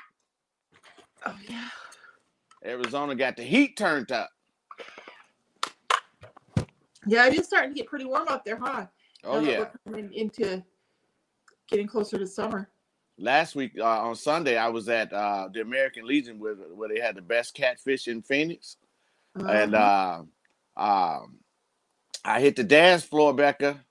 Oh 1.26 1.38
yeah. 1.50 1.70
Arizona 2.66 3.16
got 3.16 3.38
the 3.38 3.44
heat 3.44 3.78
turned 3.78 4.12
up. 4.12 4.30
Yeah, 7.08 7.28
it 7.28 7.34
is 7.34 7.46
starting 7.46 7.72
to 7.72 7.76
get 7.76 7.88
pretty 7.88 8.06
warm 8.06 8.28
out 8.30 8.46
there, 8.46 8.58
huh? 8.58 8.86
Oh 9.24 9.40
now 9.40 9.50
yeah. 9.50 9.60
We're 9.60 9.72
coming 9.86 10.14
into 10.14 10.64
getting 11.70 11.88
closer 11.88 12.18
to 12.18 12.28
summer. 12.28 12.70
Last 13.18 13.56
week 13.56 13.74
uh, 13.78 13.84
on 13.84 14.16
Sunday, 14.16 14.58
I 14.58 14.70
was 14.70 14.90
at 14.90 15.14
uh, 15.14 15.48
the 15.54 15.62
American 15.62 16.08
Legion 16.08 16.40
where, 16.40 16.56
where 16.56 16.90
they 16.90 17.00
had 17.00 17.16
the 17.16 17.22
best 17.22 17.54
catfish 17.54 18.08
in 18.08 18.22
Phoenix, 18.24 18.78
uh-huh. 19.40 19.52
and 19.52 19.76
uh, 19.76 20.24
um, 20.76 21.38
I 22.26 22.42
hit 22.42 22.56
the 22.56 22.64
dance 22.64 23.04
floor, 23.04 23.34
Becca. 23.34 23.84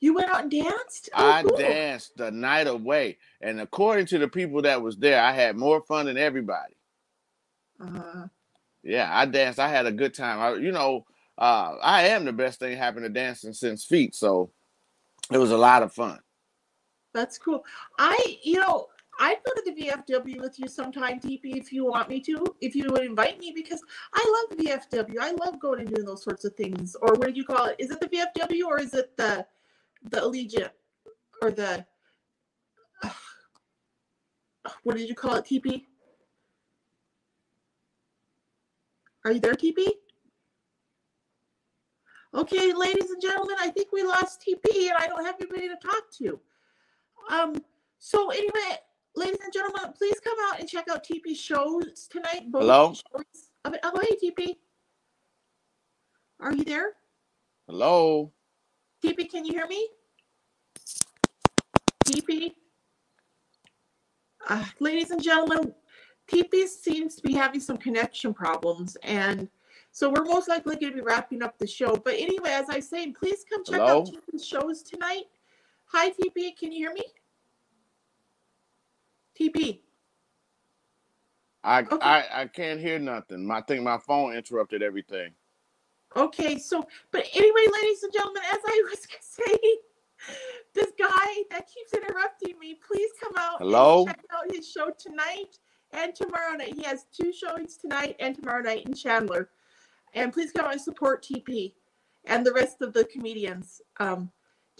You 0.00 0.14
went 0.14 0.30
out 0.30 0.42
and 0.42 0.50
danced? 0.50 1.10
Oh, 1.14 1.30
I 1.30 1.42
cool. 1.42 1.56
danced 1.56 2.16
the 2.16 2.30
night 2.30 2.66
away, 2.66 3.18
and 3.40 3.60
according 3.60 4.06
to 4.06 4.18
the 4.18 4.28
people 4.28 4.62
that 4.62 4.82
was 4.82 4.96
there, 4.96 5.22
I 5.22 5.32
had 5.32 5.56
more 5.56 5.82
fun 5.82 6.06
than 6.06 6.16
everybody. 6.16 6.74
Uh-huh. 7.80 8.26
Yeah, 8.82 9.08
I 9.12 9.26
danced. 9.26 9.60
I 9.60 9.68
had 9.68 9.86
a 9.86 9.92
good 9.92 10.14
time. 10.14 10.40
I, 10.40 10.54
you 10.54 10.72
know, 10.72 11.04
uh, 11.40 11.76
I 11.82 12.08
am 12.08 12.24
the 12.24 12.32
best 12.32 12.58
thing 12.58 12.76
happened 12.76 13.04
to 13.04 13.08
dancing 13.08 13.54
since 13.54 13.84
feet. 13.84 14.14
So 14.14 14.50
it 15.32 15.38
was 15.38 15.50
a 15.50 15.56
lot 15.56 15.82
of 15.82 15.92
fun. 15.92 16.20
That's 17.14 17.38
cool. 17.38 17.64
I, 17.98 18.38
you 18.42 18.60
know, 18.60 18.88
I'd 19.18 19.38
go 19.44 19.52
to 19.54 19.62
the 19.66 19.82
VFW 19.82 20.40
with 20.40 20.58
you 20.58 20.68
sometime, 20.68 21.18
TP, 21.18 21.56
if 21.56 21.72
you 21.72 21.84
want 21.86 22.08
me 22.08 22.20
to, 22.20 22.44
if 22.60 22.74
you 22.74 22.88
would 22.90 23.04
invite 23.04 23.38
me, 23.38 23.52
because 23.54 23.82
I 24.14 24.46
love 24.50 24.58
VFW. 24.58 25.16
I 25.20 25.32
love 25.32 25.58
going 25.58 25.80
and 25.80 25.94
doing 25.94 26.06
those 26.06 26.22
sorts 26.22 26.44
of 26.44 26.54
things. 26.54 26.96
Or 27.02 27.14
what 27.14 27.28
do 27.28 27.32
you 27.32 27.44
call 27.44 27.66
it? 27.66 27.76
Is 27.78 27.90
it 27.90 28.00
the 28.00 28.08
VFW 28.08 28.64
or 28.66 28.80
is 28.80 28.94
it 28.94 29.16
the 29.16 29.46
the 30.10 30.20
Allegiant 30.20 30.70
or 31.42 31.50
the 31.50 31.84
what 34.84 34.96
did 34.96 35.08
you 35.08 35.14
call 35.14 35.34
it, 35.34 35.44
TP? 35.44 35.84
Are 39.24 39.32
you 39.32 39.40
there, 39.40 39.54
TP? 39.54 39.86
Okay, 42.32 42.72
ladies 42.72 43.10
and 43.10 43.20
gentlemen, 43.20 43.56
I 43.58 43.70
think 43.70 43.90
we 43.92 44.04
lost 44.04 44.44
TP 44.46 44.88
and 44.88 44.96
I 44.98 45.06
don't 45.08 45.24
have 45.24 45.34
anybody 45.40 45.68
to 45.68 45.76
talk 45.76 46.10
to. 46.18 46.38
Um, 47.28 47.62
so 47.98 48.30
anyway, 48.30 48.78
ladies 49.16 49.40
and 49.42 49.52
gentlemen, 49.52 49.92
please 49.96 50.18
come 50.22 50.36
out 50.48 50.60
and 50.60 50.68
check 50.68 50.86
out 50.88 51.04
TP 51.04 51.36
shows 51.36 52.08
tonight. 52.08 52.44
Hello? 52.52 52.94
Shows 52.94 53.24
of 53.64 53.74
it. 53.74 53.80
Oh, 53.82 54.00
hey, 54.00 54.30
TP. 54.30 54.56
Are 56.38 56.52
you 56.52 56.64
there? 56.64 56.92
Hello? 57.66 58.32
TP, 59.04 59.28
can 59.28 59.44
you 59.44 59.52
hear 59.52 59.66
me? 59.66 59.88
TP? 62.06 62.52
Uh, 64.48 64.64
ladies 64.78 65.10
and 65.10 65.22
gentlemen, 65.22 65.74
TP 66.30 66.68
seems 66.68 67.16
to 67.16 67.22
be 67.22 67.34
having 67.34 67.60
some 67.60 67.76
connection 67.76 68.32
problems 68.32 68.96
and 69.02 69.48
so 69.92 70.10
we're 70.10 70.24
most 70.24 70.48
likely 70.48 70.76
going 70.76 70.92
to 70.92 70.96
be 70.98 71.02
wrapping 71.02 71.42
up 71.42 71.58
the 71.58 71.66
show. 71.66 71.96
But 71.96 72.14
anyway, 72.14 72.50
as 72.50 72.68
I 72.68 72.80
say, 72.80 73.10
please 73.12 73.44
come 73.50 73.64
check 73.64 73.80
Hello? 73.80 74.00
out 74.00 74.06
TP's 74.06 74.46
shows 74.46 74.82
tonight. 74.82 75.24
Hi, 75.86 76.10
TP. 76.10 76.56
Can 76.56 76.72
you 76.72 76.78
hear 76.78 76.92
me? 76.92 77.04
TP. 79.38 79.80
I, 81.62 81.80
okay. 81.80 81.96
I 82.00 82.42
I 82.42 82.46
can't 82.46 82.80
hear 82.80 82.98
nothing. 82.98 83.50
I 83.50 83.60
think 83.62 83.82
my 83.82 83.98
phone 83.98 84.34
interrupted 84.34 84.82
everything. 84.82 85.32
Okay, 86.16 86.58
so 86.58 86.86
but 87.10 87.26
anyway, 87.34 87.66
ladies 87.82 88.02
and 88.02 88.12
gentlemen, 88.12 88.42
as 88.50 88.58
I 88.66 88.82
was 88.90 89.06
saying, 89.20 89.76
this 90.74 90.92
guy 90.98 91.42
that 91.50 91.68
keeps 91.68 91.92
interrupting 91.92 92.58
me, 92.58 92.78
please 92.86 93.10
come 93.22 93.34
out 93.36 93.58
Hello? 93.58 94.06
check 94.06 94.20
out 94.32 94.54
his 94.54 94.68
show 94.68 94.90
tonight 94.98 95.58
and 95.92 96.14
tomorrow 96.14 96.56
night. 96.56 96.74
He 96.74 96.82
has 96.82 97.06
two 97.12 97.32
showings 97.32 97.76
tonight 97.76 98.16
and 98.20 98.34
tomorrow 98.34 98.62
night 98.62 98.86
in 98.86 98.94
Chandler. 98.94 99.50
And 100.14 100.32
please 100.32 100.52
come 100.52 100.70
and 100.70 100.80
support 100.80 101.24
TP 101.24 101.74
and 102.24 102.44
the 102.44 102.52
rest 102.52 102.82
of 102.82 102.92
the 102.92 103.04
comedians. 103.04 103.80
Um, 103.98 104.30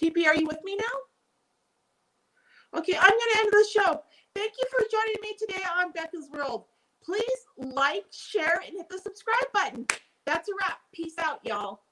TP, 0.01 0.27
are 0.27 0.35
you 0.35 0.47
with 0.47 0.59
me 0.65 0.77
now? 0.77 2.79
Okay, 2.79 2.97
I'm 2.97 3.11
going 3.11 3.33
to 3.33 3.39
end 3.41 3.53
the 3.53 3.67
show. 3.73 4.03
Thank 4.35 4.53
you 4.59 4.65
for 4.71 4.85
joining 4.91 5.17
me 5.23 5.37
today 5.39 5.63
on 5.77 5.93
Becca's 5.93 6.29
World. 6.33 6.65
Please 7.03 7.47
like, 7.57 8.05
share, 8.11 8.63
and 8.65 8.77
hit 8.77 8.89
the 8.89 8.99
subscribe 8.99 9.53
button. 9.53 9.87
That's 10.27 10.49
a 10.49 10.53
wrap. 10.61 10.79
Peace 10.93 11.15
out, 11.19 11.41
y'all. 11.45 11.83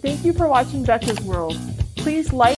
Thank 0.00 0.24
you 0.24 0.32
for 0.32 0.48
watching 0.48 0.84
Becca's 0.84 1.20
World. 1.20 1.58
Please 1.96 2.32
like, 2.32 2.50